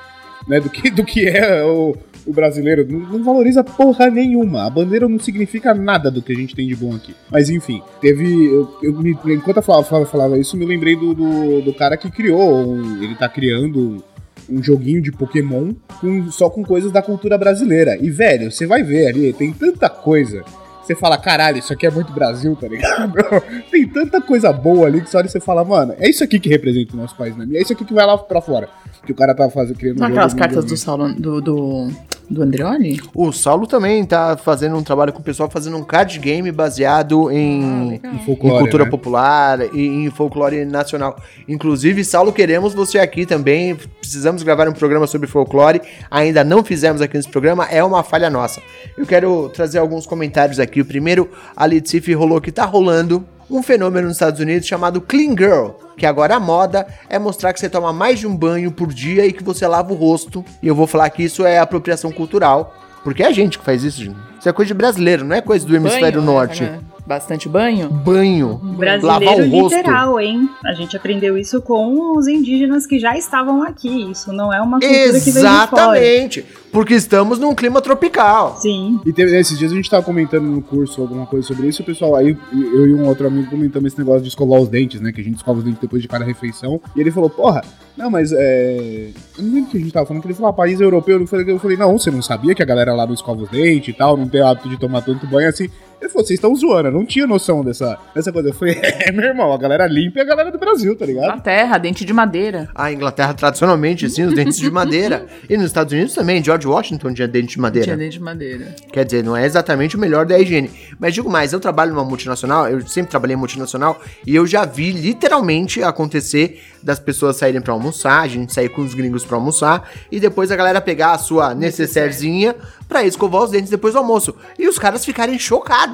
[0.48, 1.94] Né, do, que, do que é o,
[2.26, 2.86] o brasileiro.
[2.90, 4.66] Não, não valoriza porra nenhuma.
[4.66, 7.14] A bandeira não significa nada do que a gente tem de bom aqui.
[7.30, 8.46] Mas enfim, teve.
[8.46, 11.94] Eu, eu me- enquanto a Flávia falava, falava isso, me lembrei do, do, do cara
[11.98, 12.66] que criou.
[12.72, 14.02] um- ele tá criando
[14.50, 17.96] um joguinho de Pokémon com- só com coisas da cultura brasileira.
[18.00, 20.42] E, velho, você vai ver ali, tem tanta coisa.
[20.82, 23.12] Você fala, caralho, isso aqui é muito Brasil, tá ligado?
[23.70, 26.94] tem tanta coisa boa ali que só você fala, mano, é isso aqui que representa
[26.94, 27.46] o nosso país, né?
[27.54, 28.68] É isso aqui que vai lá pra fora.
[29.04, 31.88] Que o cara tá fazendo, criando Não aquelas jogo cartas do Saulo, do, do,
[32.28, 33.00] do Andreoli?
[33.14, 37.30] O Saulo também tá fazendo um trabalho com o pessoal, fazendo um card game baseado
[37.30, 38.90] em, Em em folclore, cultura né?
[38.90, 41.16] popular e em folclore nacional.
[41.48, 43.74] Inclusive, Saulo, queremos você aqui também.
[43.74, 45.80] Precisamos gravar um programa sobre folclore.
[46.10, 48.60] Ainda não fizemos aqui nesse programa, é uma falha nossa.
[48.96, 50.80] Eu quero trazer alguns comentários aqui.
[50.80, 55.30] O primeiro, a Litsif rolou que tá rolando um fenômeno nos Estados Unidos chamado Clean
[55.36, 58.92] Girl, que agora a moda é mostrar que você toma mais de um banho por
[58.92, 60.44] dia e que você lava o rosto.
[60.62, 63.82] E eu vou falar que isso é apropriação cultural, porque é a gente que faz
[63.82, 64.18] isso, gente.
[64.40, 66.62] Isso é coisa de brasileiro, não é coisa do hemisfério Banho, norte.
[66.62, 66.80] né?
[67.06, 67.90] Bastante banho?
[67.90, 69.76] Banho, lavar Brasileiro o rosto.
[69.76, 70.48] literal, hein?
[70.64, 74.10] A gente aprendeu isso com os indígenas que já estavam aqui.
[74.10, 75.98] Isso não é uma cultura que veio de fora.
[75.98, 78.56] Exatamente, porque estamos num clima tropical.
[78.60, 79.00] Sim.
[79.04, 81.84] E teve, esses dias a gente tava comentando no curso alguma coisa sobre isso, e
[81.84, 85.00] o pessoal, aí eu e um outro amigo comentamos esse negócio de escovar os dentes,
[85.00, 85.10] né?
[85.10, 86.80] Que a gente escova os dentes depois de cada refeição.
[86.94, 87.62] E ele falou, porra,
[87.96, 89.10] não, mas é.
[89.36, 91.18] Eu não lembro o que a gente tava falando, que ele falou, ah, país europeu.
[91.18, 93.48] Eu falei, eu falei, não, você não sabia que a galera lá não escova os
[93.48, 95.68] dentes e tal, não tem o hábito de tomar tanto banho assim.
[96.00, 98.48] Ele falou, vocês estão zoando, eu não tinha noção dessa, dessa coisa.
[98.48, 101.28] Eu falei, é, meu irmão, a galera limpa e a galera do Brasil, tá ligado?
[101.28, 102.68] Na terra, dente de madeira.
[102.74, 105.26] A Inglaterra, tradicionalmente, sim, os dentes de madeira.
[105.48, 107.84] E nos Estados Unidos também, George Washington tinha dente de madeira.
[107.84, 108.74] Tinha dente de madeira.
[108.90, 110.70] Quer dizer, não é exatamente o melhor da higiene.
[110.98, 114.64] Mas digo mais, eu trabalho numa multinacional, eu sempre trabalhei em multinacional, e eu já
[114.64, 119.36] vi literalmente acontecer das pessoas saírem pra almoçar, a gente sair com os gringos pra
[119.36, 122.56] almoçar, e depois a galera pegar a sua necessairezinha
[122.88, 124.34] pra escovar os dentes depois do almoço.
[124.58, 125.89] E os caras ficarem chocados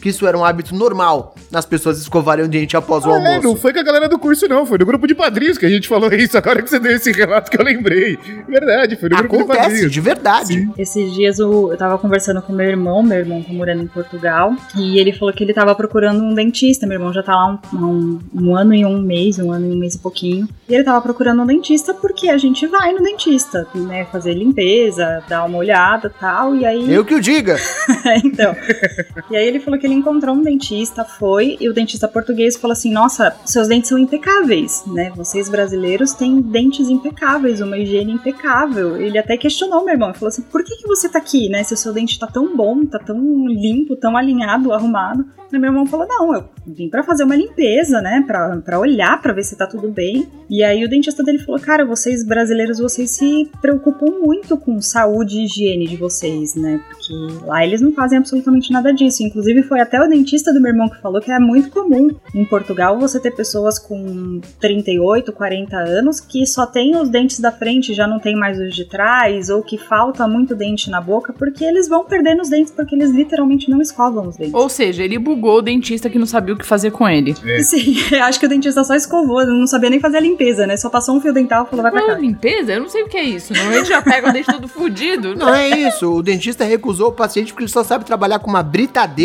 [0.00, 3.26] que isso era um hábito normal nas pessoas escovarem o dente após o Ah, é,
[3.36, 3.42] almoço.
[3.48, 4.66] não foi com a galera do curso, não.
[4.66, 6.36] Foi do grupo de padrinhos que a gente falou isso.
[6.36, 8.18] Agora que você deu esse relato que eu lembrei.
[8.48, 9.92] Verdade, foi do grupo de Acontece, padrinhos.
[9.92, 10.46] de verdade.
[10.48, 10.72] Sim.
[10.78, 14.54] Esses dias eu, eu tava conversando com meu irmão, meu irmão tá morando em Portugal,
[14.76, 16.86] e ele falou que ele tava procurando um dentista.
[16.86, 19.74] Meu irmão já tá lá um, um, um ano e um mês, um ano e
[19.74, 20.48] um mês e pouquinho.
[20.68, 24.04] E ele tava procurando um dentista porque a gente vai no dentista, né?
[24.10, 26.54] Fazer limpeza, dar uma olhada e tal.
[26.56, 26.92] E aí.
[26.92, 27.56] Eu que o diga.
[28.24, 28.54] então.
[29.36, 32.72] E aí ele falou que ele encontrou um dentista, foi, e o dentista português falou
[32.72, 35.12] assim: Nossa, seus dentes são impecáveis, né?
[35.14, 38.96] Vocês brasileiros têm dentes impecáveis, uma higiene impecável.
[38.96, 41.62] Ele até questionou meu irmão, falou assim: Por que, que você tá aqui, né?
[41.62, 45.26] Se o seu dente tá tão bom, tá tão limpo, tão alinhado, arrumado.
[45.52, 48.24] E meu irmão falou: Não, eu vim pra fazer uma limpeza, né?
[48.26, 50.26] Pra, pra olhar, pra ver se tá tudo bem.
[50.48, 55.40] E aí o dentista dele falou: Cara, vocês brasileiros, vocês se preocupam muito com saúde
[55.40, 56.80] e higiene de vocês, né?
[56.88, 59.25] Porque lá eles não fazem absolutamente nada disso.
[59.26, 62.44] Inclusive, foi até o dentista do meu irmão que falou que é muito comum em
[62.44, 67.92] Portugal você ter pessoas com 38, 40 anos que só tem os dentes da frente,
[67.94, 71.64] já não tem mais os de trás, ou que falta muito dente na boca, porque
[71.64, 74.54] eles vão perdendo os dentes porque eles literalmente não escovam os dentes.
[74.54, 77.34] Ou seja, ele bugou o dentista que não sabia o que fazer com ele.
[77.44, 77.62] É.
[77.62, 80.76] Sim, acho que o dentista só escovou, não sabia nem fazer a limpeza, né?
[80.76, 82.20] Só passou um fio dental e falou, vai pra Mas cá.
[82.20, 82.72] limpeza?
[82.72, 83.52] Eu não sei o que é isso.
[83.52, 85.34] Normalmente já pega o dente todo fudido.
[85.34, 86.12] Não é isso.
[86.12, 89.15] O dentista recusou o paciente porque ele só sabe trabalhar com uma britadeira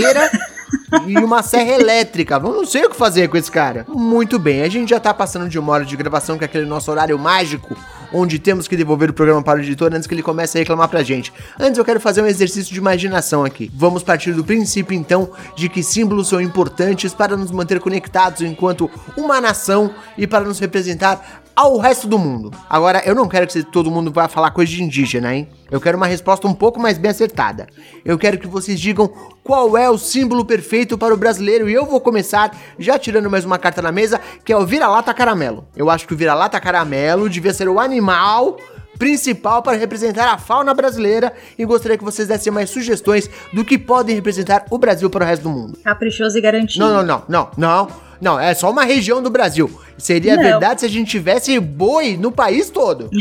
[1.08, 2.36] e uma serra elétrica.
[2.36, 3.86] Eu não sei o que fazer com esse cara.
[3.88, 6.66] Muito bem, a gente já tá passando de uma hora de gravação, que é aquele
[6.66, 7.76] nosso horário mágico,
[8.14, 10.90] onde temos que devolver o programa para o editor antes que ele comece a reclamar
[10.90, 11.32] pra gente.
[11.60, 13.72] Antes eu quero fazer um exercício de imaginação aqui.
[13.74, 18.90] Vamos partir do princípio, então, de que símbolos são importantes para nos manter conectados enquanto
[19.16, 22.52] uma nação e para nos representar ao resto do mundo.
[22.68, 25.48] Agora, eu não quero que todo mundo vá falar coisa de indígena, hein?
[25.70, 27.68] Eu quero uma resposta um pouco mais bem acertada.
[28.04, 29.08] Eu quero que vocês digam
[29.44, 33.46] qual é o símbolo perfeito para o brasileiro e eu vou começar já tirando mais
[33.46, 35.66] uma carta na mesa, que é o vira-lata caramelo.
[35.76, 38.58] Eu acho que o vira-lata caramelo devia ser o animal
[38.98, 43.78] principal para representar a fauna brasileira e gostaria que vocês dessem mais sugestões do que
[43.78, 45.78] podem representar o Brasil para o resto do mundo.
[45.84, 46.86] Caprichoso e garantido.
[46.86, 48.11] Não, não, não, não, não.
[48.22, 49.70] Não, é só uma região do Brasil.
[49.98, 50.44] Seria Não.
[50.44, 53.10] verdade se a gente tivesse boi no país todo.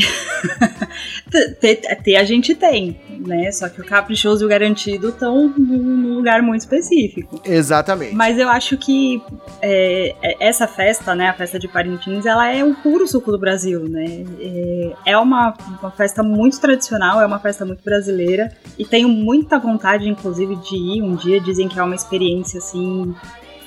[1.59, 2.99] Ter, a gente tem.
[3.19, 3.51] né?
[3.51, 7.41] Só que o caprichoso e o garantido estão num lugar muito específico.
[7.45, 8.13] Exatamente.
[8.15, 9.21] Mas eu acho que
[9.61, 13.39] é, é, essa festa, né, a festa de Parintins, ela é o puro suco do
[13.39, 14.23] Brasil, né?
[14.39, 19.57] É, é uma, uma festa muito tradicional, é uma festa muito brasileira e tenho muita
[19.57, 21.39] vontade, inclusive, de ir um dia.
[21.39, 23.15] Dizem que é uma experiência assim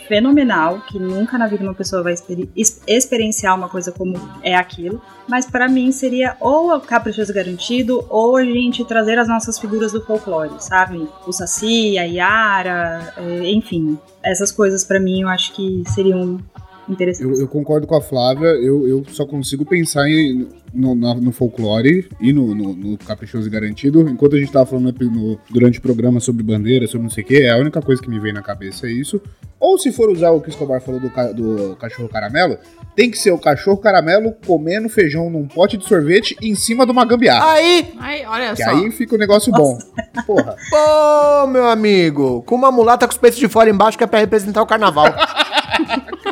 [0.07, 2.49] fenomenal, que nunca na vida uma pessoa vai exper
[2.87, 5.01] experienciar uma coisa como é aquilo.
[5.29, 9.93] Mas para mim seria ou o Caprichoso Garantido ou a gente trazer as nossas figuras
[9.93, 11.09] do folclore, sabe?
[11.27, 13.99] O Saci, a Yara, é, enfim.
[14.23, 16.41] Essas coisas para mim eu acho que seriam
[16.89, 17.39] interessantes.
[17.39, 21.33] Eu, eu, concordo com a Flávia, eu, eu só consigo pensar em, no, no, no
[21.33, 24.01] folclore e no, no, no, Caprichoso e Garantido.
[24.09, 27.27] Enquanto a gente tava falando no, durante o programa sobre bandeira, sobre não sei o
[27.27, 29.21] que, é a única coisa que me vem na cabeça é isso.
[29.59, 32.59] Ou se for usar o que o Escobar falou do, do cachorro caramelo,
[32.95, 36.93] tem que ser o cachorro caramelo comendo feijão num pote de sorvete em cima de
[36.93, 37.53] uma gambiarra.
[37.53, 37.95] Aí!
[37.99, 38.71] Aí, olha que só.
[38.71, 39.79] aí fica o um negócio bom.
[40.27, 40.57] Porra.
[40.69, 44.19] Pô, meu amigo, com uma mulata com os peitos de fora embaixo que é pra
[44.19, 45.07] representar o carnaval.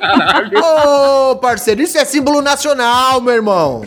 [0.01, 0.59] Caralho.
[1.31, 3.83] Ô, parceiro, isso é símbolo nacional, meu irmão.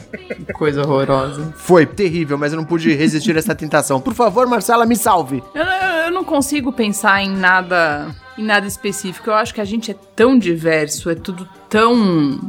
[0.54, 1.54] Coisa horrorosa.
[1.56, 4.00] Foi terrível, mas eu não pude resistir a essa tentação.
[4.00, 5.44] Por favor, Marcela, me salve.
[5.54, 5.64] Eu,
[6.06, 9.30] eu não consigo pensar em nada em nada específico.
[9.30, 12.40] Eu acho que a gente é tão diverso, é tudo tão.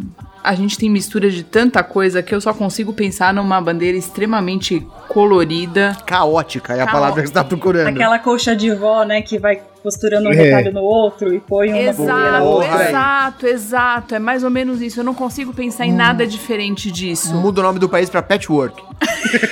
[0.43, 4.87] A gente tem mistura de tanta coisa que eu só consigo pensar numa bandeira extremamente
[5.09, 5.97] colorida.
[6.07, 7.89] Caótica é a palavra que você tá procurando.
[7.89, 10.37] Aquela colcha de vó, né, que vai costurando um é.
[10.37, 12.89] retalho no outro e põe uma exato, outra.
[12.89, 14.15] Exato, exato.
[14.15, 15.01] É mais ou menos isso.
[15.01, 15.97] Eu não consigo pensar em hum.
[15.97, 17.35] nada diferente disso.
[17.35, 18.81] Muda o nome do país pra patchwork.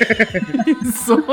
[0.85, 1.24] isso.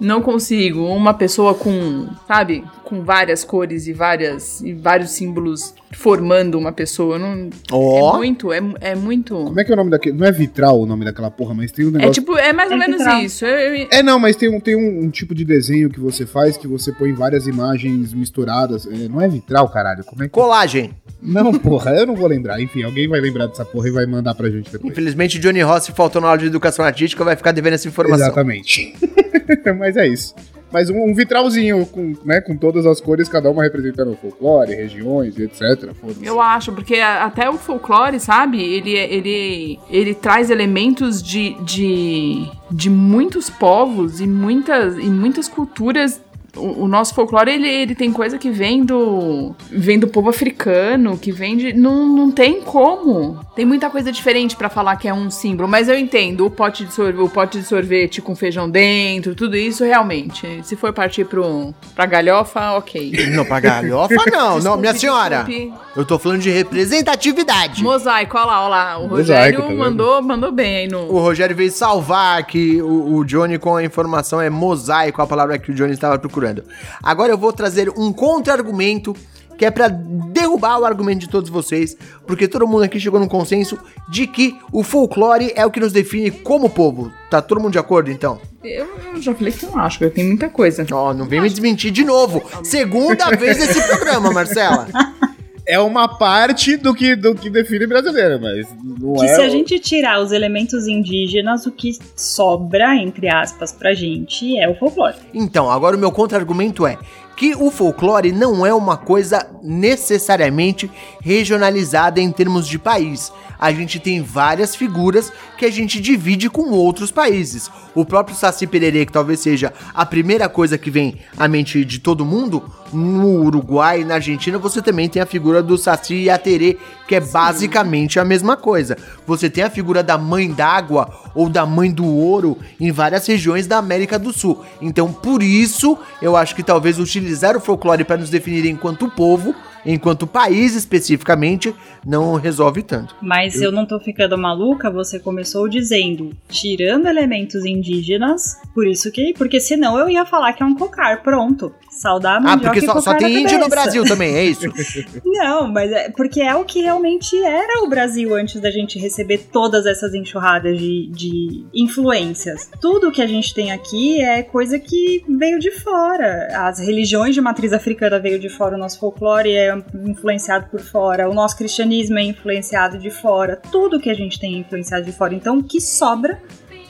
[0.00, 0.84] Não consigo.
[0.84, 7.18] Uma pessoa com, sabe, com várias cores e várias e vários símbolos formando uma pessoa.
[7.18, 8.14] Não, oh.
[8.14, 9.34] É muito, é, é muito.
[9.34, 10.16] Como é que é o nome daquele?
[10.16, 12.10] Não é vitral o nome daquela porra, mas tem um negócio.
[12.10, 13.20] É tipo, é mais ou é menos vitral.
[13.20, 13.44] isso.
[13.44, 13.88] Eu, eu...
[13.90, 16.66] É, não, mas tem, um, tem um, um, tipo de desenho que você faz que
[16.66, 18.86] você põe várias imagens misturadas.
[18.86, 20.04] É, não é vitral, caralho.
[20.04, 20.32] Como é que.
[20.32, 20.92] Colagem.
[21.20, 22.60] Não, porra, eu não vou lembrar.
[22.60, 24.92] Enfim, alguém vai lembrar dessa porra e vai mandar pra gente depois.
[24.92, 28.26] Infelizmente, Johnny Rossi faltou na aula de educação artística, vai ficar devendo essa informação.
[28.26, 28.94] Exatamente.
[29.78, 30.34] mas é isso
[30.72, 34.74] mas um, um, vitralzinho com, né, com todas as cores, cada uma representando o folclore,
[34.74, 35.92] regiões etc.
[36.22, 42.90] Eu acho, porque até o folclore, sabe, ele, ele, ele traz elementos de, de, de
[42.90, 46.20] muitos povos e muitas, e muitas culturas
[46.58, 49.54] o, o, nosso folclore, ele, ele tem coisa que vem do.
[49.70, 51.72] vem do povo africano, que vem de.
[51.72, 53.38] Não, não tem como.
[53.54, 56.46] Tem muita coisa diferente para falar que é um símbolo, mas eu entendo.
[56.46, 60.60] O pote, de sorvete, o pote de sorvete com feijão dentro, tudo isso realmente.
[60.62, 63.12] Se for partir pro, pra galhofa, ok.
[63.38, 64.58] Não, pra galhofa não.
[64.58, 65.44] Desculpe, não, minha senhora.
[65.44, 65.72] Desculpe.
[65.94, 67.82] Eu tô falando de representatividade.
[67.82, 68.98] Mosaico, olha lá, olha lá.
[68.98, 71.00] O Rogério tá mandou, mandou bem aí no.
[71.02, 75.58] O Rogério veio salvar que o, o Johnny com a informação é mosaico, a palavra
[75.58, 76.64] que o Johnny estava procurando procurando.
[77.02, 79.14] Agora eu vou trazer um contra-argumento
[79.56, 83.26] que é para derrubar o argumento de todos vocês, porque todo mundo aqui chegou num
[83.26, 83.76] consenso
[84.08, 87.10] de que o folclore é o que nos define como povo.
[87.28, 88.40] Tá todo mundo de acordo então?
[88.62, 90.86] Eu, eu já falei que não acho, eu tenho muita coisa.
[90.92, 92.40] Ó, oh, não vem me desmentir de novo.
[92.62, 94.86] Segunda vez nesse programa, Marcela.
[95.68, 99.34] é uma parte do que, do que define brasileiro, mas não que é.
[99.34, 104.66] se a gente tirar os elementos indígenas, o que sobra, entre aspas, pra gente é
[104.66, 105.16] o folclore.
[105.34, 106.96] Então, agora o meu contra-argumento é:
[107.38, 110.90] que o folclore não é uma coisa necessariamente
[111.22, 113.32] regionalizada em termos de país.
[113.56, 117.70] A gente tem várias figuras que a gente divide com outros países.
[117.94, 122.00] O próprio Saci Pererê, que talvez seja a primeira coisa que vem à mente de
[122.00, 122.62] todo mundo,
[122.92, 126.76] no Uruguai e na Argentina você também tem a figura do Saci e Aterê,
[127.06, 128.96] que é basicamente a mesma coisa.
[129.28, 133.66] Você tem a figura da mãe d'água ou da mãe do ouro em várias regiões
[133.66, 134.64] da América do Sul.
[134.80, 139.54] Então, por isso, eu acho que talvez utilizar o folclore para nos definir enquanto povo
[139.84, 141.74] enquanto país especificamente
[142.04, 143.14] não resolve tanto.
[143.22, 149.10] Mas eu, eu não tô ficando maluca, você começou dizendo, tirando elementos indígenas, por isso
[149.10, 151.72] que, porque senão eu ia falar que é um cocar, pronto.
[151.98, 154.68] Saudar a Ah, porque só, só tem índio no Brasil também, é isso?
[155.26, 159.48] não, mas é porque é o que realmente era o Brasil antes da gente receber
[159.52, 162.70] todas essas enxurradas de, de influências.
[162.80, 166.48] Tudo que a gente tem aqui é coisa que veio de fora.
[166.68, 171.28] As religiões de matriz africana veio de fora, o nosso folclore é influenciado por fora,
[171.28, 175.12] o nosso cristianismo é influenciado de fora, tudo que a gente tem é influenciado de
[175.12, 175.34] fora.
[175.34, 176.40] Então, o que sobra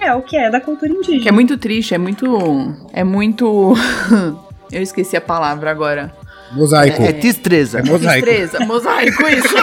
[0.01, 1.23] é o que é da cultura indígena.
[1.23, 2.27] Que é muito triste, é muito.
[2.93, 3.75] É muito.
[4.71, 6.12] Eu esqueci a palavra agora.
[6.53, 7.03] Mosaico.
[7.03, 7.81] É, é tistreza.
[7.81, 8.27] É mosaico.
[8.27, 9.55] Tistreza, mosaico, isso.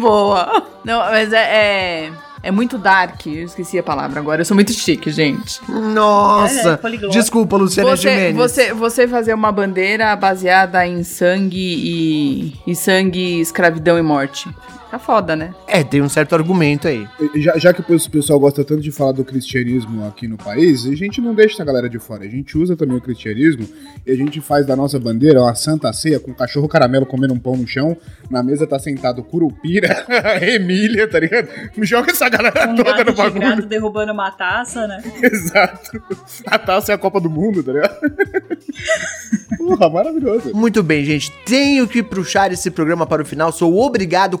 [0.00, 0.62] Boa.
[0.84, 2.12] Não, mas é, é
[2.42, 3.26] É muito dark.
[3.26, 4.42] Eu esqueci a palavra agora.
[4.42, 5.60] Eu sou muito chique, gente.
[5.68, 6.72] Nossa!
[6.72, 7.18] É, poliglota.
[7.18, 8.36] Desculpa, Luciana Você, Gimenez.
[8.36, 14.48] você, você fazer uma bandeira baseada em sangue e, e sangue, escravidão e morte.
[14.96, 15.54] Tá foda, né?
[15.68, 17.06] É, tem um certo argumento aí.
[17.34, 20.94] Já, já que o pessoal gosta tanto de falar do cristianismo aqui no país, a
[20.94, 22.24] gente não deixa a galera de fora.
[22.24, 23.68] A gente usa também o cristianismo
[24.06, 27.38] e a gente faz da nossa bandeira uma santa ceia com cachorro caramelo comendo um
[27.38, 27.94] pão no chão.
[28.30, 30.06] Na mesa tá sentado Curupira,
[30.40, 31.48] Emília, tá ligado?
[31.82, 33.40] Joga essa galera Um toda no de bagulho.
[33.42, 35.02] gato derrubando uma taça, né?
[35.22, 36.02] Exato.
[36.46, 37.96] A taça é a Copa do Mundo, tá ligado?
[39.58, 40.54] Porra, maravilhoso.
[40.54, 41.30] Muito bem, gente.
[41.44, 43.52] Tenho que puxar esse programa para o final.
[43.52, 44.38] Sou obrigado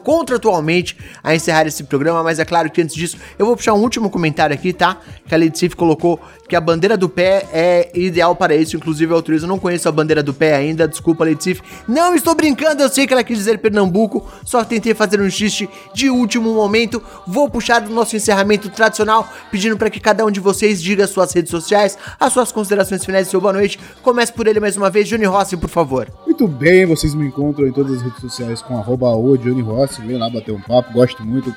[1.22, 4.10] a encerrar esse programa, mas é claro que antes disso eu vou puxar um último
[4.10, 5.00] comentário aqui, tá?
[5.26, 9.12] Que a Lady Sif colocou que a bandeira do pé é ideal para isso, inclusive
[9.12, 9.46] eu autorizo.
[9.46, 11.60] Não conheço a bandeira do pé ainda, desculpa, Sif.
[11.88, 15.68] Não estou brincando, eu sei que ela quis dizer Pernambuco, só tentei fazer um xiste
[15.92, 17.02] de último momento.
[17.26, 21.32] Vou puxar do nosso encerramento tradicional, pedindo para que cada um de vocês diga suas
[21.32, 23.78] redes sociais, as suas considerações finais e seu boa noite.
[24.02, 26.08] Comece por ele mais uma vez, Johnny Rossi, por favor.
[26.24, 30.00] Muito bem, vocês me encontram em todas as redes sociais com arroba o Johnny Rossi,
[30.02, 31.52] vem lá bater um papo, gosto muito,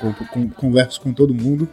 [0.56, 1.68] converso com todo mundo.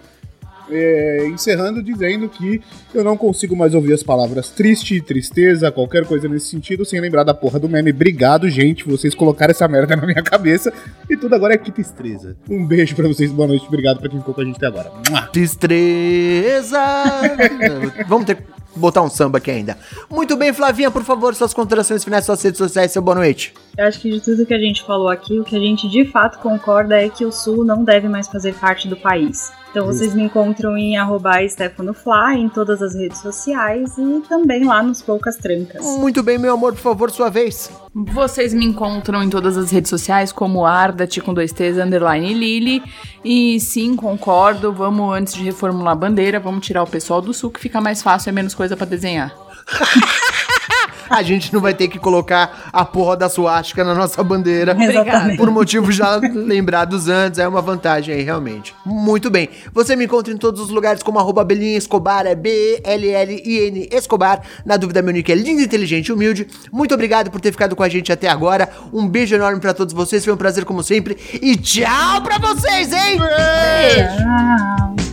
[0.70, 2.60] É, encerrando dizendo que
[2.94, 7.22] eu não consigo mais ouvir as palavras triste, tristeza, qualquer coisa nesse sentido, sem lembrar
[7.24, 7.90] da porra do meme.
[7.90, 10.72] Obrigado, gente, vocês colocaram essa merda na minha cabeça
[11.08, 12.36] e tudo agora é que tristeza.
[12.50, 14.90] Um beijo pra vocês, boa noite, obrigado pra quem ficou com a gente até agora.
[15.32, 16.80] Destreza.
[18.08, 18.38] Vamos ter
[18.76, 19.76] botar um samba aqui ainda.
[20.10, 23.54] Muito bem, Flavinha, por favor, suas considerações finais, suas redes sociais, seu boa noite.
[23.76, 26.04] Eu acho que de tudo que a gente falou aqui, o que a gente de
[26.06, 29.52] fato concorda é que o Sul não deve mais fazer parte do país.
[29.76, 34.82] Então vocês me encontram em arroba StefanoFly em todas as redes sociais e também lá
[34.82, 35.84] nos Poucas Trancas.
[35.98, 37.70] Muito bem, meu amor, por favor, sua vez.
[37.94, 42.82] Vocês me encontram em todas as redes sociais como Ardat com dois T's, underline Lili.
[43.22, 44.72] E sim, concordo.
[44.72, 48.02] Vamos, antes de reformular a bandeira, vamos tirar o pessoal do sul, que fica mais
[48.02, 49.34] fácil, é menos coisa pra desenhar.
[51.08, 54.76] A gente não vai ter que colocar a porra da suástica na nossa bandeira.
[54.78, 55.36] Exatamente.
[55.36, 58.74] Por motivos já lembrados antes, é uma vantagem aí, realmente.
[58.84, 59.48] Muito bem.
[59.72, 64.42] Você me encontra em todos os lugares como arroba Belinha Escobar, é B-E-L-L-I-N Escobar.
[64.64, 66.46] Na dúvida, meu nick é lindo, inteligente e humilde.
[66.72, 68.68] Muito obrigado por ter ficado com a gente até agora.
[68.92, 71.16] Um beijo enorme pra todos vocês, foi um prazer como sempre.
[71.40, 73.18] E tchau pra vocês, hein?
[73.18, 75.05] Tchau.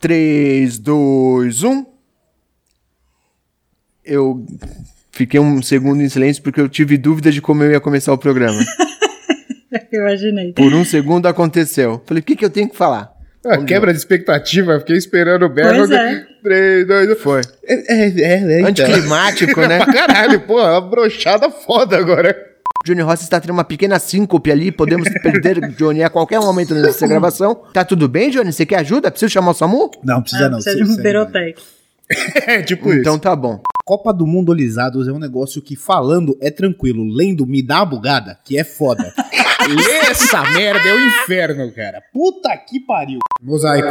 [0.00, 1.84] Três, dois, um.
[4.04, 4.46] Eu
[5.10, 8.18] fiquei um segundo em silêncio porque eu tive dúvida de como eu ia começar o
[8.18, 8.64] programa.
[9.92, 10.52] Imaginei.
[10.52, 12.02] Por um segundo aconteceu.
[12.06, 13.12] Falei, o que, que eu tenho que falar?
[13.44, 15.76] Ah, quebra de expectativa, fiquei esperando o berro.
[15.76, 16.26] Pois é.
[16.42, 17.16] 3, 2, 1.
[17.16, 17.40] Foi.
[17.64, 18.68] É, é, é, é, então.
[18.68, 19.78] Anticlimático, né?
[19.84, 22.36] pra caralho, pô, uma brochada foda agora.
[22.86, 24.70] Johnny Rossi está tendo uma pequena síncope ali.
[24.70, 27.60] Podemos perder Johnny a qualquer momento nessa gravação.
[27.72, 28.52] Tá tudo bem, Johnny?
[28.52, 29.10] Você quer ajuda?
[29.10, 29.90] Precisa chamar o SAMU?
[30.02, 31.60] Não, precisa Ah, precisa de um perotec.
[32.46, 33.22] É, tipo Então isso.
[33.22, 33.60] tá bom.
[33.84, 37.86] Copa do Mundo Olizados é um negócio que falando é tranquilo, lendo me dá uma
[37.86, 39.12] bugada, que é foda.
[39.68, 42.02] Lê essa merda, é o inferno, cara.
[42.12, 43.18] Puta que pariu.
[43.42, 43.88] Mosaico.